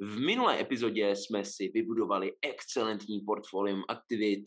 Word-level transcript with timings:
V 0.00 0.20
minulé 0.20 0.60
epizodě 0.60 1.16
jsme 1.16 1.44
si 1.44 1.68
vybudovali 1.74 2.32
excelentní 2.42 3.20
portfolium 3.20 3.82
aktivit, 3.88 4.44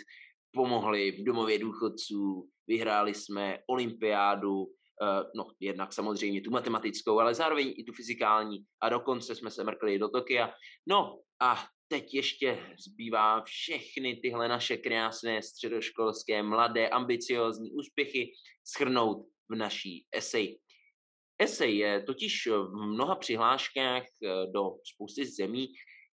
pomohli 0.52 1.12
v 1.12 1.23
domově 1.23 1.59
důchodců, 1.59 2.49
vyhráli 2.67 3.13
jsme 3.13 3.59
olympiádu, 3.70 4.66
eh, 5.02 5.23
no 5.36 5.45
jednak 5.59 5.94
samozřejmě 5.94 6.41
tu 6.41 6.52
matematickou, 6.52 7.20
ale 7.20 7.34
zároveň 7.34 7.73
i 7.77 7.84
tu 7.84 7.94
fyzikální 7.94 8.58
a 8.81 8.89
dokonce 8.89 9.36
jsme 9.36 9.52
se 9.52 9.63
mrkli 9.63 9.99
do 9.99 10.09
Tokia. 10.09 10.53
No 10.89 11.20
a 11.41 11.64
teď 11.88 12.14
ještě 12.14 12.75
zbývá 12.88 13.41
všechny 13.41 14.16
tyhle 14.16 14.48
naše 14.48 14.77
krásné 14.77 15.41
středoškolské, 15.41 16.44
mladé, 16.44 16.89
ambiciozní 16.89 17.72
úspěchy 17.72 18.31
schrnout 18.67 19.27
v 19.50 19.55
naší 19.55 20.05
esej. 20.11 20.59
Esej 21.40 21.77
je 21.77 22.04
totiž 22.04 22.48
v 22.48 22.70
mnoha 22.70 23.16
přihláškách 23.16 24.04
eh, 24.04 24.28
do 24.54 24.82
spousty 24.94 25.26
zemí 25.26 25.68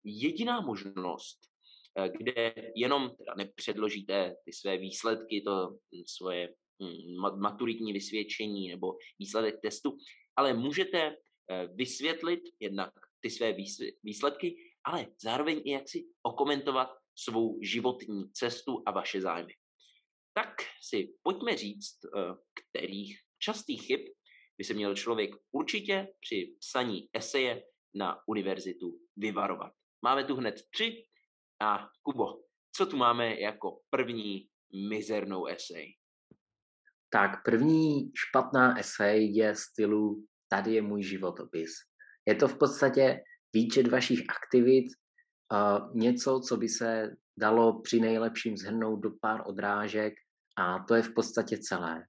jediná 0.05 0.61
možnost, 0.61 1.39
eh, 1.99 2.09
kde 2.09 2.55
jenom 2.77 3.11
teda 3.17 3.35
nepředložíte 3.37 4.35
ty 4.45 4.53
své 4.53 4.79
výsledky, 4.79 5.43
to 5.47 5.69
hm, 5.69 6.03
svoje 6.07 6.55
hm, 6.83 7.41
maturitní 7.41 7.93
vysvědčení 7.93 8.69
nebo 8.69 8.95
výsledek 9.19 9.61
testu, 9.63 9.97
ale 10.37 10.55
můžete 10.55 10.99
eh, 11.01 11.69
vysvětlit 11.75 12.41
jednak 12.61 12.91
ty 13.21 13.31
své 13.31 13.55
výsledky, 14.03 14.57
ale 14.85 15.07
zároveň 15.23 15.63
i 15.65 15.71
jak 15.71 15.89
si 15.89 16.05
okomentovat 16.23 16.89
svou 17.15 17.63
životní 17.63 18.33
cestu 18.33 18.83
a 18.87 18.91
vaše 18.91 19.21
zájmy. 19.21 19.53
Tak 20.35 20.55
si 20.83 21.15
pojďme 21.23 21.57
říct, 21.57 21.99
kterých 22.55 23.19
častých 23.39 23.83
chyb 23.83 24.01
by 24.63 24.67
se 24.67 24.75
měl 24.75 24.95
člověk 24.95 25.31
určitě 25.53 26.09
při 26.21 26.57
psaní 26.59 27.09
eseje 27.13 27.63
na 27.95 28.19
univerzitu 28.27 28.99
vyvarovat. 29.17 29.73
Máme 30.03 30.25
tu 30.25 30.37
hned 30.37 30.55
tři 30.75 31.05
a 31.63 31.89
Kubo, 32.03 32.27
co 32.77 32.87
tu 32.87 32.97
máme 32.97 33.41
jako 33.41 33.81
první 33.91 34.49
mizernou 34.89 35.47
esej? 35.47 35.97
Tak 37.11 37.45
první 37.45 38.13
špatná 38.15 38.79
esej 38.79 39.35
je 39.35 39.55
stylu 39.57 40.27
tady 40.49 40.75
je 40.75 40.83
můj 40.83 41.03
životopis. 41.03 41.71
Je 42.29 42.35
to 42.35 42.49
v 42.49 42.59
podstatě 42.59 43.21
výčet 43.53 43.89
vašich 43.89 44.21
aktivit, 44.31 44.87
uh, 44.87 45.97
něco, 45.97 46.41
co 46.41 46.57
by 46.57 46.69
se 46.69 47.11
dalo 47.39 47.81
při 47.81 48.01
nejlepším 48.01 48.57
zhrnout 48.57 49.01
do 49.01 49.11
pár 49.21 49.43
odrážek 49.47 50.15
a 50.59 50.85
to 50.89 50.95
je 50.95 51.03
v 51.03 51.15
podstatě 51.15 51.59
celé. 51.59 52.07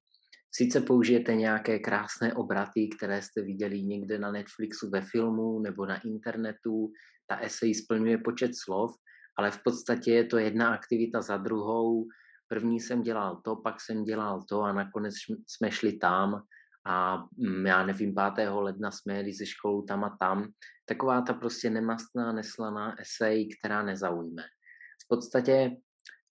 Sice 0.56 0.82
použijete 0.82 1.36
nějaké 1.36 1.80
krásné 1.80 2.34
obraty, 2.34 2.90
které 2.98 3.22
jste 3.22 3.42
viděli 3.42 3.82
někde 3.82 4.20
na 4.20 4.32
Netflixu 4.32 4.90
ve 4.90 5.02
filmu 5.02 5.60
nebo 5.60 5.86
na 5.86 6.02
internetu, 6.02 6.92
ta 7.28 7.36
esej 7.36 7.76
splňuje 7.76 8.18
počet 8.18 8.52
slov, 8.54 8.92
ale 9.38 9.52
v 9.52 9.60
podstatě 9.64 10.12
je 10.12 10.24
to 10.24 10.38
jedna 10.38 10.74
aktivita 10.74 11.22
za 11.22 11.38
druhou. 11.38 12.06
První 12.48 12.80
jsem 12.80 13.02
dělal 13.02 13.42
to, 13.46 13.56
pak 13.56 13.82
jsem 13.82 14.04
dělal 14.04 14.44
to 14.50 14.62
a 14.62 14.74
nakonec 14.74 15.14
jsme 15.48 15.72
šli 15.72 15.98
tam 15.98 16.44
a 16.86 17.18
mm, 17.38 17.66
já 17.66 17.86
nevím, 17.86 18.16
5. 18.36 18.50
ledna 18.50 18.92
jsme 18.92 19.18
jeli 19.18 19.34
ze 19.34 19.46
školou 19.46 19.82
tam 19.82 20.04
a 20.04 20.18
tam. 20.20 20.52
Taková 20.86 21.22
ta 21.22 21.34
prostě 21.34 21.70
nemastná, 21.70 22.32
neslaná 22.32 22.96
esej, 23.00 23.50
která 23.58 23.84
nezaujme. 23.84 24.44
V 25.06 25.08
podstatě 25.08 25.72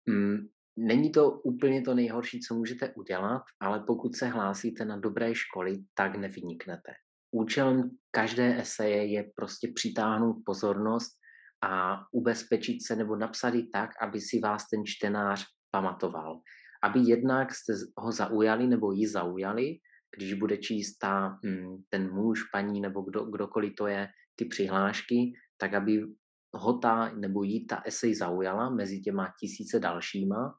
mm, 0.05 0.37
Není 0.83 1.11
to 1.11 1.31
úplně 1.31 1.81
to 1.81 1.93
nejhorší, 1.93 2.39
co 2.39 2.55
můžete 2.55 2.93
udělat, 2.93 3.41
ale 3.59 3.83
pokud 3.87 4.15
se 4.15 4.27
hlásíte 4.27 4.85
na 4.85 4.97
dobré 4.97 5.35
školy, 5.35 5.77
tak 5.93 6.15
nevyniknete. 6.15 6.91
Účelem 7.31 7.89
každé 8.11 8.61
eseje 8.61 9.05
je 9.05 9.31
prostě 9.35 9.71
přitáhnout 9.75 10.35
pozornost 10.45 11.11
a 11.63 11.99
ubezpečit 12.11 12.85
se 12.87 12.95
nebo 12.95 13.15
napsat 13.15 13.53
ji 13.53 13.67
tak, 13.69 13.89
aby 14.01 14.21
si 14.21 14.39
vás 14.39 14.63
ten 14.67 14.81
čtenář 14.85 15.45
pamatoval. 15.71 16.41
Aby 16.83 16.99
jednak 16.99 17.55
jste 17.55 17.73
ho 17.97 18.11
zaujali 18.11 18.67
nebo 18.67 18.91
ji 18.91 19.07
zaujali, 19.07 19.77
když 20.17 20.33
bude 20.33 20.57
číst 20.57 20.97
ta, 20.97 21.39
hm, 21.45 21.83
ten 21.89 22.13
muž, 22.13 22.43
paní 22.53 22.81
nebo 22.81 23.01
kdo, 23.01 23.25
kdokoliv 23.25 23.73
to 23.77 23.87
je, 23.87 24.07
ty 24.35 24.45
přihlášky, 24.45 25.33
tak 25.57 25.73
aby 25.73 26.05
ho 26.53 26.77
ta 26.77 27.11
nebo 27.13 27.43
jí 27.43 27.67
ta 27.67 27.81
esej 27.85 28.15
zaujala 28.15 28.69
mezi 28.69 29.01
těma 29.01 29.33
tisíce 29.39 29.79
dalšíma, 29.79 30.53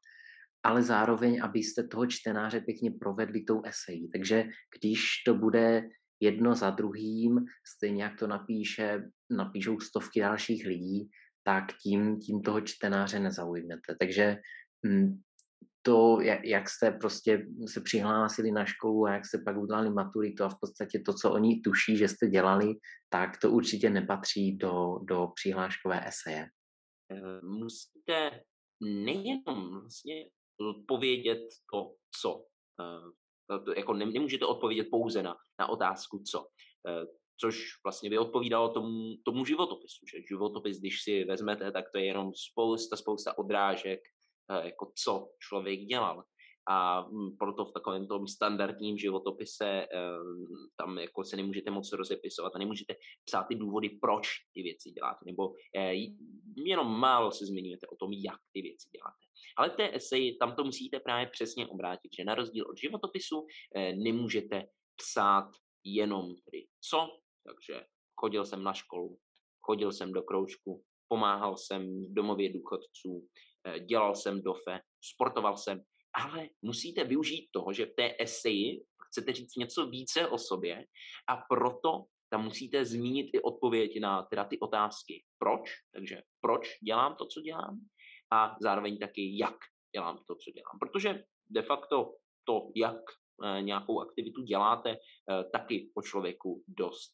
ale 0.65 0.83
zároveň, 0.83 1.43
abyste 1.43 1.89
toho 1.89 2.07
čtenáře 2.07 2.61
pěkně 2.61 2.91
provedli 3.01 3.45
tou 3.45 3.63
esejí. 3.65 4.11
Takže 4.11 4.45
když 4.79 5.23
to 5.27 5.35
bude 5.35 5.83
jedno 6.21 6.55
za 6.55 6.71
druhým, 6.71 7.39
stejně 7.77 8.03
jak 8.03 8.19
to 8.19 8.27
napíše, 8.27 9.03
napíšou 9.31 9.81
stovky 9.81 10.21
dalších 10.21 10.67
lidí, 10.67 11.09
tak 11.45 11.65
tím, 11.83 12.19
tím 12.19 12.43
toho 12.43 12.61
čtenáře 12.61 13.21
nezaujmete. 13.21 13.97
Takže 14.01 14.37
hm, 14.87 15.21
to, 15.83 16.21
jak 16.45 16.69
jste 16.69 16.91
prostě 16.91 17.47
se 17.67 17.81
přihlásili 17.81 18.53
na 18.53 18.65
školu 18.65 19.07
a 19.07 19.13
jak 19.13 19.27
jste 19.27 19.39
pak 19.45 19.57
udělali 19.57 19.91
maturitu 19.91 20.45
a 20.45 20.49
v 20.49 20.61
podstatě 20.61 21.03
to, 21.07 21.15
co 21.15 21.33
oni 21.33 21.61
tuší, 21.61 21.97
že 21.97 22.09
jste 22.09 22.27
dělali, 22.27 22.75
tak 23.09 23.39
to 23.39 23.51
určitě 23.51 23.91
nepatří 23.91 24.57
do, 24.57 24.99
do 25.05 25.29
přihláškové 25.35 26.09
eseje. 26.09 26.47
Musíte 27.43 28.31
nejenom 28.81 29.71
vlastně 29.81 30.15
odpovědět 30.61 31.49
to, 31.73 31.95
co. 32.21 32.45
Eh, 32.81 33.75
jako 33.77 33.95
nemůžete 33.95 34.47
odpovědět 34.47 34.89
pouze 34.91 35.23
na, 35.23 35.37
na 35.61 35.69
otázku, 35.69 36.23
co. 36.31 36.47
Eh, 36.89 37.07
což 37.41 37.65
vlastně 37.85 38.11
by 38.11 38.19
odpovídalo 38.19 38.69
tomu, 38.69 39.17
tomu 39.25 39.45
životopisu. 39.45 40.07
Že 40.07 40.23
životopis, 40.29 40.79
když 40.79 41.03
si 41.03 41.25
vezmete, 41.25 41.73
tak 41.73 41.85
to 41.93 41.99
je 41.99 42.05
jenom 42.05 42.33
spousta, 42.35 42.97
spousta 42.97 43.39
odrážek, 43.39 44.01
jako 44.63 44.93
co 45.05 45.29
člověk 45.39 45.81
dělal. 45.81 46.25
A 46.69 47.01
hm, 47.01 47.37
proto 47.39 47.65
v 47.65 47.73
takovém 47.73 48.07
tom 48.07 48.27
standardním 48.27 48.99
životopise 48.99 49.67
ehm, 49.67 50.47
tam 50.77 50.99
jako 50.99 51.25
se 51.25 51.37
nemůžete 51.37 51.71
moc 51.71 51.93
rozepisovat 51.93 52.53
a 52.55 52.59
nemůžete 52.59 52.95
psát 53.25 53.45
ty 53.45 53.55
důvody, 53.55 53.89
proč 53.89 54.29
ty 54.55 54.63
věci 54.63 54.91
děláte, 54.91 55.25
nebo 55.27 55.53
eh, 55.77 55.95
jenom 56.57 57.01
málo 57.01 57.33
se 57.33 57.47
zmiňujete 57.47 57.87
o 57.87 57.97
tom, 57.97 58.13
jak 58.13 58.39
ty 58.53 58.63
věci 58.63 58.89
děláte. 58.93 59.25
Ale 59.57 59.71
v 59.71 59.77
té 59.77 59.97
eseji 59.97 60.37
tam 60.37 60.57
to 60.57 60.65
musíte 60.65 61.01
právě 61.01 61.27
přesně 61.27 61.67
obrátit, 61.67 62.11
že 62.19 62.25
na 62.25 62.35
rozdíl 62.35 62.65
od 62.71 62.79
životopisu 62.79 63.47
eh, 63.77 63.93
nemůžete 63.93 64.65
psát 64.97 65.51
jenom 65.85 66.35
tedy 66.45 66.67
co, 66.91 67.09
takže 67.47 67.85
chodil 68.21 68.45
jsem 68.45 68.63
na 68.63 68.73
školu, 68.73 69.19
chodil 69.67 69.93
jsem 69.93 70.13
do 70.13 70.23
kroužku, 70.23 70.85
pomáhal 71.09 71.57
jsem 71.57 72.05
v 72.05 72.15
domově 72.15 72.53
důchodců, 72.53 73.29
Eh, 73.67 73.81
dělal 73.81 74.15
jsem 74.15 74.43
dofe, 74.43 74.81
sportoval 75.01 75.57
jsem, 75.57 75.81
ale 76.15 76.49
musíte 76.63 77.05
využít 77.05 77.49
toho, 77.51 77.73
že 77.73 77.87
v 77.87 77.95
té 77.95 78.17
eseji 78.19 78.85
chcete 79.09 79.33
říct 79.33 79.57
něco 79.57 79.87
více 79.87 80.29
o 80.29 80.39
sobě 80.39 80.87
a 81.29 81.37
proto 81.37 82.05
tam 82.33 82.45
musíte 82.45 82.85
zmínit 82.85 83.31
i 83.33 83.43
odpověď 83.43 84.01
na 84.01 84.23
teda 84.23 84.45
ty 84.45 84.59
otázky. 84.59 85.25
Proč? 85.39 85.71
Takže 85.93 86.23
proč 86.41 86.79
dělám 86.81 87.17
to, 87.17 87.27
co 87.27 87.41
dělám? 87.41 87.81
A 88.33 88.57
zároveň 88.61 88.99
taky, 88.99 89.39
jak 89.39 89.57
dělám 89.95 90.19
to, 90.27 90.35
co 90.35 90.51
dělám. 90.51 90.79
Protože 90.81 91.25
de 91.51 91.63
facto 91.63 92.17
to, 92.45 92.73
jak 92.77 93.01
eh, 93.45 93.63
nějakou 93.63 94.01
aktivitu 94.01 94.43
děláte, 94.43 94.91
eh, 94.91 95.45
taky 95.53 95.91
o 95.95 96.03
člověku 96.03 96.65
dost 96.69 97.13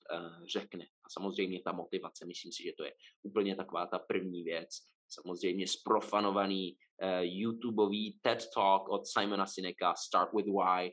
řekne. 0.53 0.85
A 0.85 1.09
samozřejmě 1.11 1.63
ta 1.63 1.73
motivace, 1.73 2.27
myslím 2.27 2.53
si, 2.53 2.63
že 2.63 2.73
to 2.77 2.85
je 2.85 2.95
úplně 3.23 3.57
taková 3.57 3.87
ta 3.87 3.99
první 3.99 4.43
věc, 4.43 4.71
samozřejmě 5.09 5.67
sprofanovaný 5.69 6.73
uh, 6.73 7.09
YouTubeový 7.23 8.19
TED 8.23 8.47
Talk 8.55 8.89
od 8.89 9.07
Simona 9.07 9.47
Sineka, 9.47 9.95
Start 9.95 10.31
with 10.37 10.47
Why, 10.47 10.93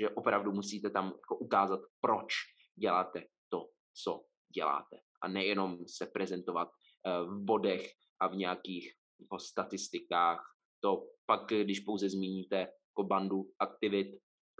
že 0.00 0.10
opravdu 0.10 0.52
musíte 0.52 0.90
tam 0.90 1.06
jako 1.06 1.38
ukázat, 1.38 1.80
proč 2.00 2.32
děláte 2.78 3.24
to, 3.48 3.68
co 4.04 4.24
děláte. 4.54 4.96
A 5.22 5.28
nejenom 5.28 5.78
se 5.88 6.06
prezentovat 6.06 6.68
uh, 6.68 7.34
v 7.34 7.44
bodech 7.44 7.92
a 8.20 8.28
v 8.28 8.36
nějakých 8.36 8.92
jako 9.20 9.38
statistikách. 9.38 10.40
To 10.80 11.06
pak, 11.26 11.46
když 11.46 11.80
pouze 11.80 12.08
zmíníte 12.08 12.56
jako 12.58 13.02
bandu 13.08 13.50
aktivit, 13.58 14.06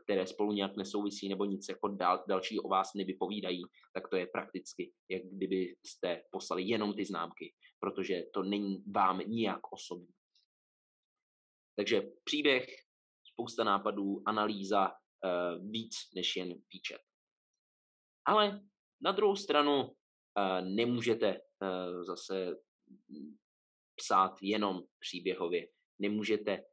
které 0.07 0.27
spolu 0.27 0.53
nějak 0.53 0.77
nesouvisí 0.77 1.29
nebo 1.29 1.45
nic 1.45 1.69
jako 1.69 1.89
dal, 1.89 2.25
další 2.29 2.61
o 2.61 2.69
vás 2.69 2.95
nevypovídají, 2.95 3.63
tak 3.95 4.09
to 4.09 4.17
je 4.17 4.27
prakticky, 4.27 4.93
jak 5.11 5.23
kdybyste 5.23 6.23
poslali 6.31 6.63
jenom 6.63 6.95
ty 6.95 7.05
známky 7.05 7.53
protože 7.81 8.23
to 8.35 8.43
není 8.43 8.85
vám 8.95 9.19
nijak 9.19 9.73
osobní. 9.73 10.15
Takže 11.77 12.03
příběh, 12.25 12.67
spousta 13.33 13.65
nápadů, 13.65 14.23
analýza, 14.27 14.89
uh, 14.89 15.71
víc 15.71 15.95
než 16.15 16.37
jen 16.37 16.55
výčet. 16.73 17.01
Ale 18.27 18.61
na 19.01 19.13
druhou 19.13 19.37
stranu 19.37 19.83
uh, 19.83 19.95
nemůžete 20.61 21.41
uh, 21.41 22.05
zase 22.05 22.57
psát 23.97 24.33
jenom 24.43 24.83
příběhově. 24.99 25.69
Nemůžete 25.99 26.65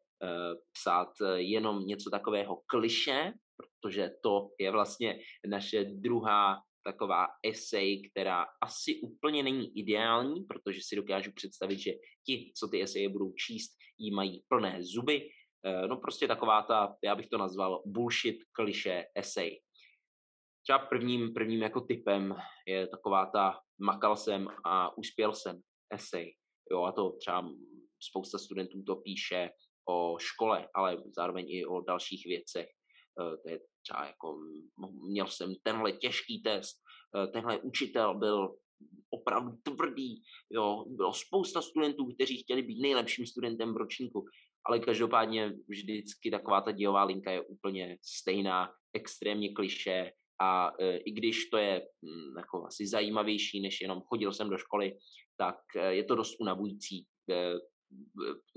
psát 0.74 1.10
jenom 1.36 1.86
něco 1.86 2.10
takového 2.10 2.62
kliše, 2.70 3.34
protože 3.58 4.10
to 4.24 4.50
je 4.60 4.72
vlastně 4.72 5.20
naše 5.48 5.84
druhá 5.84 6.58
taková 6.86 7.28
esej, 7.46 8.10
která 8.10 8.46
asi 8.64 9.02
úplně 9.02 9.44
není 9.44 9.78
ideální, 9.78 10.44
protože 10.44 10.80
si 10.84 10.96
dokážu 10.96 11.31
představit, 11.36 11.80
že 11.80 11.92
ti, 12.25 12.52
co 12.58 12.68
ty 12.68 12.84
eseje 12.84 13.10
budou 13.10 13.34
číst, 13.34 13.72
jí 13.98 14.12
mají 14.12 14.44
plné 14.48 14.78
zuby. 14.81 15.30
Eh, 15.66 15.88
no 15.88 15.98
prostě 15.98 16.28
taková 16.28 16.62
ta, 16.62 16.96
já 17.04 17.16
bych 17.16 17.28
to 17.28 17.38
nazval 17.38 17.84
bullshit 17.86 18.38
kliše 18.52 19.06
esej. 19.16 19.62
Třeba 20.64 20.80
prvním, 20.80 21.34
prvním 21.34 21.62
jako 21.62 21.81
typem 21.81 22.36
je 22.68 22.88
taková 22.88 23.25
ta 23.25 23.60
makal 23.81 24.18
jsem 24.18 24.48
a 24.66 24.98
uspěl 24.98 25.34
jsem 25.34 25.62
esej. 25.94 26.36
Jo, 26.72 26.84
a 26.84 26.92
to 26.92 27.12
třeba 27.20 27.50
spousta 28.10 28.38
studentů 28.38 28.84
to 28.84 28.96
píše 28.96 29.50
o 29.90 30.18
škole, 30.20 30.68
ale 30.76 31.04
zároveň 31.16 31.46
i 31.50 31.66
o 31.66 31.82
dalších 31.82 32.26
věcech. 32.26 32.68
Eh, 33.22 33.38
to 33.38 33.50
je 33.50 33.60
třeba 33.82 34.06
jako 34.06 34.40
měl 35.10 35.28
jsem 35.28 35.54
tenhle 35.64 35.92
těžký 35.92 36.42
test, 36.42 36.78
eh, 37.18 37.28
tenhle 37.28 37.62
učitel 37.62 38.20
byl 38.20 38.56
opravdu 39.10 39.52
tvrdý, 39.64 40.22
jo, 40.52 40.86
bylo 40.88 41.14
spousta 41.14 41.62
studentů, 41.62 42.06
kteří 42.06 42.38
chtěli 42.38 42.62
být 42.62 42.82
nejlepším 42.82 43.26
studentem 43.26 43.74
v 43.74 43.78
ročníku, 43.78 44.26
ale 44.66 44.80
každopádně 44.80 45.54
vždycky 45.68 46.32
taková 46.32 46.62
ta 46.62 46.72
dějová 46.72 47.04
linka 47.04 47.32
je 47.32 47.42
úplně 47.42 47.98
stejná, 48.02 48.74
extrémně 48.94 49.54
kliše 49.54 50.12
a 50.42 50.72
e, 50.80 50.98
i 50.98 51.12
když 51.12 51.46
to 51.50 51.58
je 51.58 51.82
m, 51.82 51.86
hm, 52.04 52.38
jako 52.38 52.66
asi 52.66 52.88
zajímavější, 52.88 53.62
než 53.62 53.82
jenom 53.82 54.02
chodil 54.02 54.34
jsem 54.34 54.50
do 54.50 54.58
školy, 54.58 54.98
tak 55.38 55.56
e, 55.76 55.96
je 55.96 56.04
to 56.04 56.16
dost 56.16 56.36
unavující 56.40 57.06
e, 57.30 57.54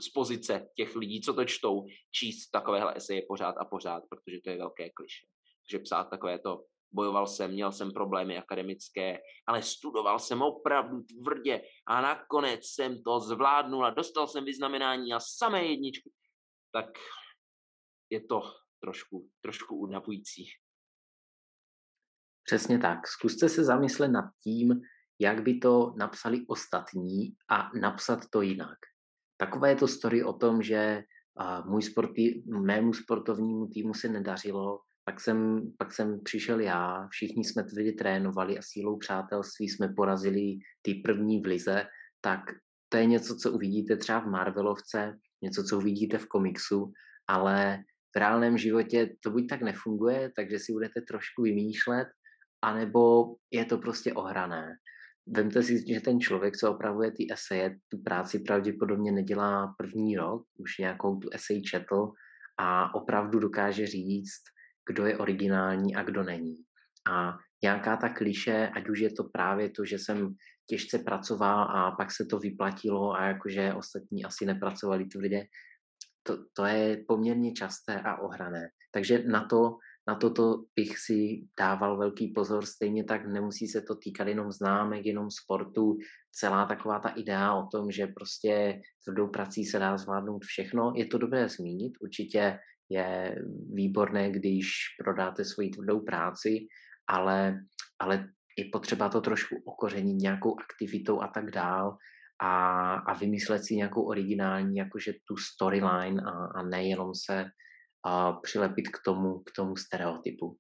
z 0.01 0.09
pozice 0.09 0.69
těch 0.77 0.97
lidí, 0.97 1.21
co 1.21 1.35
to 1.35 1.45
čtou, 1.45 1.87
číst 2.11 2.51
takovéhle 2.51 2.97
eseje 2.97 3.23
pořád 3.29 3.55
a 3.59 3.65
pořád, 3.65 4.03
protože 4.09 4.41
to 4.45 4.51
je 4.51 4.57
velké 4.57 4.91
kliše. 4.91 5.27
Takže 5.63 5.79
psát 5.85 6.05
takové 6.05 6.39
to, 6.39 6.65
bojoval 6.93 7.27
jsem, 7.27 7.53
měl 7.53 7.73
jsem 7.73 7.93
problémy 7.93 8.39
akademické, 8.39 9.19
ale 9.47 9.63
studoval 9.63 10.19
jsem 10.19 10.43
opravdu 10.43 11.03
tvrdě 11.03 11.63
a 11.87 12.01
nakonec 12.01 12.61
jsem 12.65 13.03
to 13.03 13.21
zvládnul 13.21 13.87
a 13.87 13.91
dostal 13.91 14.29
jsem 14.29 14.45
vyznamenání 14.45 15.13
a 15.13 15.21
samé 15.21 15.65
jedničky, 15.65 16.13
tak 16.73 16.99
je 18.11 18.21
to 18.25 18.43
trošku, 18.81 19.29
trošku 19.41 19.77
unavující. 19.77 20.47
Přesně 22.45 22.79
tak. 22.79 23.07
Zkuste 23.07 23.49
se 23.49 23.65
zamyslet 23.65 24.09
nad 24.09 24.25
tím, 24.43 24.81
jak 25.19 25.43
by 25.43 25.59
to 25.59 25.95
napsali 25.99 26.47
ostatní 26.47 27.37
a 27.51 27.71
napsat 27.81 28.21
to 28.31 28.43
jinak. 28.43 28.79
Takové 29.37 29.71
je 29.71 29.77
to 29.77 29.89
story 29.89 30.25
o 30.25 30.33
tom, 30.33 30.63
že 30.63 31.03
můj 31.65 31.83
sportý, 31.83 32.43
mému 32.51 32.93
sportovnímu 32.93 33.67
týmu 33.67 33.95
se 33.95 34.09
nedařilo, 34.09 34.81
pak 35.05 35.21
jsem, 35.21 35.61
pak 35.79 35.93
jsem 35.93 36.21
přišel 36.25 36.61
já, 36.61 37.09
všichni 37.11 37.45
jsme 37.45 37.65
tvrdě 37.65 37.93
trénovali 37.93 38.59
a 38.59 38.63
sílou 38.63 38.99
přátelství 38.99 39.69
jsme 39.69 39.89
porazili 39.97 40.59
ty 40.83 40.95
první 40.95 41.41
v 41.43 41.47
lize, 41.47 41.85
tak 42.21 42.41
to 42.89 42.97
je 42.97 43.07
něco, 43.07 43.37
co 43.37 43.53
uvidíte 43.53 43.97
třeba 43.97 44.21
v 44.21 44.27
Marvelovce, 44.27 45.19
něco, 45.43 45.63
co 45.63 45.79
uvidíte 45.79 46.19
v 46.19 46.27
komiksu, 46.27 46.93
ale 47.29 47.79
v 48.17 48.19
reálném 48.19 48.59
životě 48.59 49.17
to 49.23 49.31
buď 49.31 49.49
tak 49.49 49.63
nefunguje, 49.63 50.33
takže 50.37 50.59
si 50.59 50.73
budete 50.73 51.01
trošku 51.01 51.43
vymýšlet, 51.43 52.09
anebo 52.65 53.35
je 53.51 53.65
to 53.65 53.79
prostě 53.79 54.13
ohrané. 54.13 54.69
Vemte 55.27 55.63
si, 55.63 55.95
že 55.95 56.01
ten 56.01 56.21
člověk, 56.21 56.57
co 56.57 56.71
opravuje 56.71 57.13
ty 57.13 57.27
eseje, 57.33 57.77
tu 57.89 57.99
práci 58.03 58.39
pravděpodobně 58.39 59.13
nedělá 59.13 59.75
první 59.79 60.17
rok, 60.17 60.47
už 60.59 60.79
nějakou 60.79 61.17
tu 61.17 61.29
esej 61.33 61.63
četl 61.63 62.13
a 62.59 62.95
opravdu 62.95 63.39
dokáže 63.39 63.87
říct, 63.87 64.43
kdo 64.89 65.07
je 65.07 65.19
originální 65.19 65.95
a 65.95 66.03
kdo 66.03 66.23
není. 66.23 66.57
A 67.11 67.39
nějaká 67.63 67.97
ta 67.97 68.09
kliše, 68.09 68.69
ať 68.69 68.89
už 68.89 68.99
je 68.99 69.11
to 69.13 69.25
právě 69.25 69.71
to, 69.71 69.85
že 69.85 69.99
jsem 69.99 70.35
těžce 70.67 70.99
pracoval 70.99 71.63
a 71.63 71.91
pak 71.91 72.13
se 72.13 72.25
to 72.31 72.39
vyplatilo 72.39 73.13
a 73.13 73.27
jakože 73.27 73.75
ostatní 73.75 74.25
asi 74.25 74.47
nepracovali 74.47 75.05
tvrdě, 75.05 75.47
to, 76.23 76.39
to 76.53 76.65
je 76.65 77.05
poměrně 77.09 77.53
časté 77.53 78.01
a 78.01 78.17
ohrané. 78.17 78.69
Takže 78.93 79.23
na 79.27 79.45
to 79.45 79.79
na 80.09 80.15
toto 80.15 80.65
bych 80.77 80.99
si 80.99 81.49
dával 81.59 81.99
velký 81.99 82.29
pozor, 82.29 82.67
stejně 82.67 83.05
tak 83.05 83.27
nemusí 83.27 83.69
se 83.69 83.83
to 83.83 83.95
týkat 83.95 84.29
jenom 84.29 84.53
známek, 84.53 85.07
jenom 85.07 85.31
sportu, 85.31 85.97
celá 86.33 86.67
taková 86.67 86.99
ta 86.99 87.09
idea 87.09 87.55
o 87.55 87.67
tom, 87.67 87.91
že 87.91 88.07
prostě 88.07 88.81
tvrdou 89.05 89.29
prací 89.29 89.65
se 89.65 89.79
dá 89.79 89.97
zvládnout 89.97 90.45
všechno, 90.45 90.93
je 90.97 91.07
to 91.07 91.19
dobré 91.19 91.49
zmínit, 91.49 91.93
určitě 92.01 92.59
je 92.91 93.37
výborné, 93.75 94.31
když 94.31 94.67
prodáte 95.05 95.45
svoji 95.45 95.71
tvrdou 95.71 96.01
práci, 96.01 96.67
ale, 97.09 97.61
ale 97.99 98.29
je 98.59 98.65
potřeba 98.73 99.09
to 99.09 99.21
trošku 99.21 99.57
okořenit 99.65 100.17
nějakou 100.17 100.57
aktivitou 100.61 101.23
a 101.23 101.29
tak 101.29 101.51
dál 101.51 101.97
a, 102.41 102.95
a 102.95 103.15
vymyslet 103.19 103.65
si 103.65 103.77
nějakou 103.77 104.03
originální, 104.03 104.77
jakože 104.77 105.13
tu 105.29 105.37
storyline 105.37 106.23
a, 106.23 106.31
a 106.31 106.63
nejenom 106.63 107.11
se 107.15 107.45
a 108.07 108.33
přilepit 108.33 108.89
k 108.89 109.03
tomu, 109.05 109.39
k 109.39 109.53
tomu 109.53 109.77
stereotypu. 109.77 110.57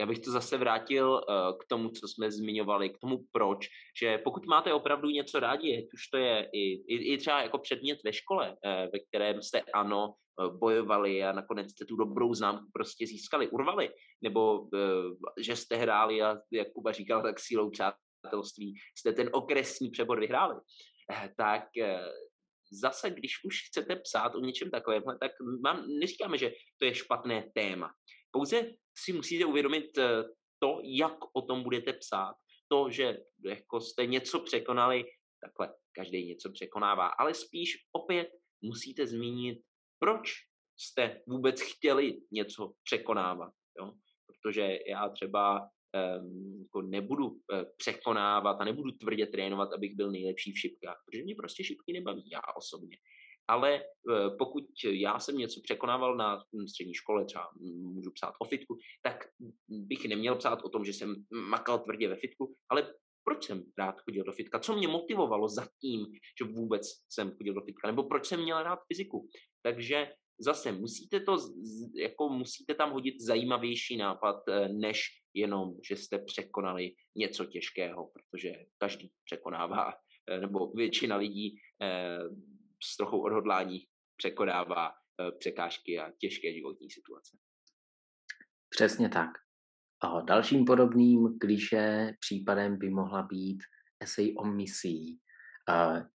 Já 0.00 0.06
bych 0.06 0.18
to 0.18 0.30
zase 0.30 0.58
vrátil 0.58 1.12
uh, 1.12 1.58
k 1.58 1.64
tomu, 1.68 1.88
co 1.88 2.08
jsme 2.08 2.30
zmiňovali, 2.30 2.90
k 2.90 2.98
tomu 2.98 3.24
proč, 3.32 3.66
že 4.02 4.18
pokud 4.18 4.46
máte 4.46 4.72
opravdu 4.72 5.08
něco 5.08 5.40
rádi, 5.40 5.88
už 5.94 6.08
to 6.08 6.16
je 6.16 6.50
i, 6.52 6.94
i, 6.94 7.14
i 7.14 7.18
třeba 7.18 7.42
jako 7.42 7.58
předmět 7.58 7.98
ve 8.04 8.12
škole, 8.12 8.50
uh, 8.50 8.92
ve 8.92 8.98
kterém 9.08 9.42
jste 9.42 9.60
ano, 9.74 10.14
uh, 10.40 10.58
bojovali 10.58 11.24
a 11.24 11.32
nakonec 11.32 11.70
jste 11.70 11.84
tu 11.84 11.96
dobrou 11.96 12.34
známku 12.34 12.64
prostě 12.72 13.06
získali, 13.06 13.48
urvali, 13.48 13.90
nebo 14.22 14.68
že 15.40 15.56
jste 15.56 15.76
hráli 15.76 16.22
a 16.22 16.36
jak 16.52 16.72
Kuba 16.72 16.92
říkal, 16.92 17.22
tak 17.22 17.40
sílou 17.40 17.70
přátelství 17.70 18.74
jste 18.98 19.12
ten 19.12 19.30
okresní 19.32 19.90
přebor 19.90 20.20
vyhráli, 20.20 20.54
tak 21.36 21.64
zase, 22.72 23.10
když 23.10 23.44
už 23.44 23.68
chcete 23.68 23.96
psát 23.96 24.34
o 24.34 24.40
něčem 24.40 24.70
takovém, 24.70 25.02
tak 25.20 25.32
mám, 25.62 25.86
neříkáme, 25.88 26.38
že 26.38 26.52
to 26.78 26.84
je 26.84 26.94
špatné 26.94 27.50
téma. 27.54 27.94
Pouze 28.30 28.70
si 28.98 29.12
musíte 29.12 29.44
uvědomit 29.44 29.98
eh, 29.98 30.24
to, 30.58 30.80
jak 30.84 31.16
o 31.32 31.42
tom 31.42 31.62
budete 31.62 31.92
psát. 31.92 32.34
To, 32.68 32.90
že 32.90 33.18
jako 33.44 33.80
jste 33.80 34.06
něco 34.06 34.40
překonali, 34.40 35.04
takhle 35.40 35.74
každý 35.92 36.26
něco 36.26 36.52
překonává, 36.52 37.06
ale 37.06 37.34
spíš 37.34 37.76
opět 37.92 38.28
musíte 38.62 39.06
zmínit, 39.06 39.58
proč 39.98 40.32
jste 40.76 41.22
vůbec 41.26 41.60
chtěli 41.60 42.20
něco 42.32 42.72
překonávat. 42.84 43.52
Jo? 43.78 43.92
Protože 44.26 44.78
já 44.88 45.08
třeba 45.08 45.68
jako 46.58 46.82
nebudu 46.82 47.26
uh, 47.26 47.36
překonávat 47.76 48.60
a 48.60 48.64
nebudu 48.64 48.90
tvrdě 48.90 49.26
trénovat, 49.26 49.72
abych 49.72 49.94
byl 49.94 50.10
nejlepší 50.10 50.52
v 50.52 50.58
šipkách, 50.58 51.02
protože 51.06 51.24
mě 51.24 51.34
prostě 51.34 51.64
šipky 51.64 51.92
nebaví, 51.92 52.30
já 52.30 52.40
osobně. 52.56 52.96
Ale 53.48 53.82
uh, 53.82 54.36
pokud 54.38 54.64
já 54.84 55.18
jsem 55.18 55.38
něco 55.38 55.60
překonával 55.62 56.16
na 56.16 56.44
střední 56.68 56.94
škole, 56.94 57.24
třeba 57.24 57.50
můžu 57.60 58.10
psát 58.10 58.34
o 58.40 58.44
fitku, 58.44 58.78
tak 59.02 59.28
bych 59.68 60.04
neměl 60.04 60.36
psát 60.36 60.62
o 60.62 60.68
tom, 60.68 60.84
že 60.84 60.92
jsem 60.92 61.14
makal 61.30 61.78
tvrdě 61.78 62.08
ve 62.08 62.16
fitku, 62.16 62.54
ale 62.68 62.94
proč 63.24 63.46
jsem 63.46 63.64
rád 63.78 64.00
chodil 64.00 64.24
do 64.24 64.32
fitka, 64.32 64.58
co 64.58 64.76
mě 64.76 64.88
motivovalo 64.88 65.48
za 65.48 65.68
tím, 65.80 66.06
že 66.38 66.44
vůbec 66.44 66.82
jsem 67.10 67.30
chodil 67.30 67.54
do 67.54 67.60
fitka, 67.60 67.86
nebo 67.88 68.02
proč 68.02 68.26
jsem 68.26 68.42
měl 68.42 68.62
rád 68.62 68.78
fyziku. 68.92 69.28
Takže 69.62 70.12
zase 70.42 70.72
musíte 70.72 71.20
to, 71.20 71.36
jako 71.94 72.28
musíte 72.28 72.74
tam 72.74 72.92
hodit 72.92 73.20
zajímavější 73.20 73.96
nápad, 73.96 74.48
eh, 74.48 74.68
než 74.68 75.00
jenom, 75.34 75.74
že 75.88 75.96
jste 75.96 76.18
překonali 76.18 76.94
něco 77.16 77.44
těžkého, 77.44 78.10
protože 78.12 78.52
každý 78.78 79.10
překonává, 79.24 79.92
eh, 80.30 80.40
nebo 80.40 80.72
většina 80.72 81.16
lidí 81.16 81.56
eh, 81.82 82.18
s 82.82 82.96
trochou 82.96 83.20
odhodlání 83.20 83.86
překonává 84.16 84.90
překážky 85.38 85.98
a 85.98 86.12
těžké 86.18 86.54
životní 86.54 86.90
situace. 86.90 87.36
Přesně 88.70 89.08
tak. 89.08 89.28
A 90.00 90.20
dalším 90.20 90.64
podobným 90.64 91.38
kliše 91.38 92.14
případem 92.20 92.78
by 92.78 92.90
mohla 92.90 93.22
být 93.22 93.58
esej 94.00 94.34
o 94.38 94.44
misí. 94.44 95.20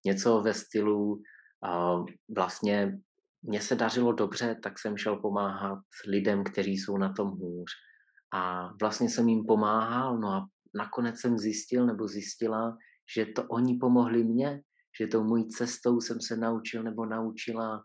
něco 0.05 0.41
ve 0.41 0.53
stylu 0.53 1.21
vlastně 2.35 2.99
mně 3.47 3.61
se 3.61 3.75
dařilo 3.75 4.13
dobře, 4.13 4.59
tak 4.63 4.79
jsem 4.79 4.97
šel 4.97 5.15
pomáhat 5.15 5.79
lidem, 6.07 6.43
kteří 6.43 6.77
jsou 6.77 6.97
na 6.97 7.13
tom 7.13 7.29
hůř. 7.29 7.71
A 8.33 8.69
vlastně 8.81 9.09
jsem 9.09 9.29
jim 9.29 9.45
pomáhal, 9.45 10.19
no 10.19 10.27
a 10.27 10.47
nakonec 10.75 11.19
jsem 11.19 11.37
zjistil 11.37 11.85
nebo 11.85 12.07
zjistila, 12.07 12.77
že 13.15 13.25
to 13.25 13.43
oni 13.43 13.77
pomohli 13.77 14.23
mně, 14.23 14.61
že 14.99 15.07
tou 15.07 15.23
mojí 15.23 15.47
cestou 15.47 16.01
jsem 16.01 16.21
se 16.21 16.37
naučil 16.37 16.83
nebo 16.83 17.05
naučila 17.05 17.83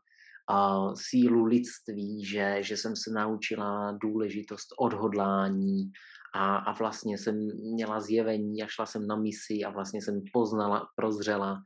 uh, 0.51 0.95
sílu 0.97 1.45
lidství, 1.45 2.25
že, 2.25 2.59
že 2.61 2.77
jsem 2.77 2.97
se 2.97 3.11
naučila 3.11 3.93
důležitost 4.03 4.69
odhodlání 4.79 5.91
a, 6.35 6.57
a 6.57 6.73
vlastně 6.73 7.19
jsem 7.19 7.35
měla 7.75 8.01
zjevení 8.01 8.63
a 8.63 8.67
šla 8.67 8.87
jsem 8.87 9.07
na 9.07 9.17
misi 9.17 9.65
a 9.67 9.71
vlastně 9.71 10.03
jsem 10.03 10.21
poznala, 10.33 10.89
prozřela 10.97 11.63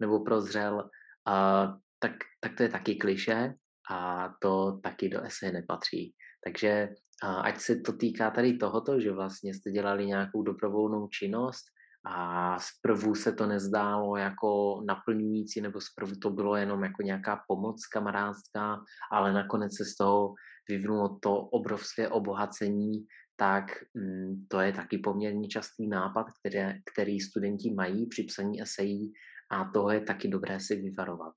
nebo 0.00 0.24
prozřel, 0.24 0.90
uh, 1.28 1.83
tak, 2.04 2.12
tak 2.40 2.52
to 2.56 2.62
je 2.62 2.68
taky 2.68 2.94
kliše 2.94 3.54
a 3.90 4.28
to 4.40 4.80
taky 4.82 5.08
do 5.08 5.24
esej 5.24 5.52
nepatří. 5.52 6.12
Takže 6.44 6.88
ať 7.24 7.56
se 7.60 7.72
to 7.80 7.92
týká 7.96 8.30
tady 8.30 8.60
tohoto, 8.60 9.00
že 9.00 9.12
vlastně 9.12 9.54
jste 9.54 9.70
dělali 9.70 10.06
nějakou 10.06 10.42
dobrovolnou 10.42 11.08
činnost 11.08 11.64
a 12.04 12.58
zprvu 12.60 13.14
se 13.14 13.32
to 13.32 13.46
nezdálo 13.46 14.16
jako 14.16 14.82
naplňující, 14.86 15.60
nebo 15.60 15.80
zprvu 15.80 16.12
to 16.22 16.30
bylo 16.30 16.56
jenom 16.56 16.84
jako 16.84 17.02
nějaká 17.02 17.40
pomoc 17.48 17.86
kamarádská, 17.86 18.84
ale 19.12 19.32
nakonec 19.32 19.76
se 19.76 19.84
z 19.84 19.96
toho 19.96 20.34
vyvinulo 20.68 21.18
to 21.22 21.36
obrovské 21.36 22.08
obohacení, 22.08 23.06
tak 23.36 23.64
mm, 23.94 24.46
to 24.48 24.60
je 24.60 24.72
taky 24.72 24.98
poměrně 24.98 25.48
častý 25.48 25.88
nápad, 25.88 26.26
které, 26.40 26.78
který 26.92 27.20
studenti 27.20 27.74
mají 27.74 28.06
při 28.06 28.22
psaní 28.22 28.62
esejí 28.62 29.12
a 29.50 29.64
toho 29.64 29.90
je 29.90 30.00
taky 30.00 30.28
dobré 30.28 30.60
si 30.60 30.76
vyvarovat. 30.76 31.32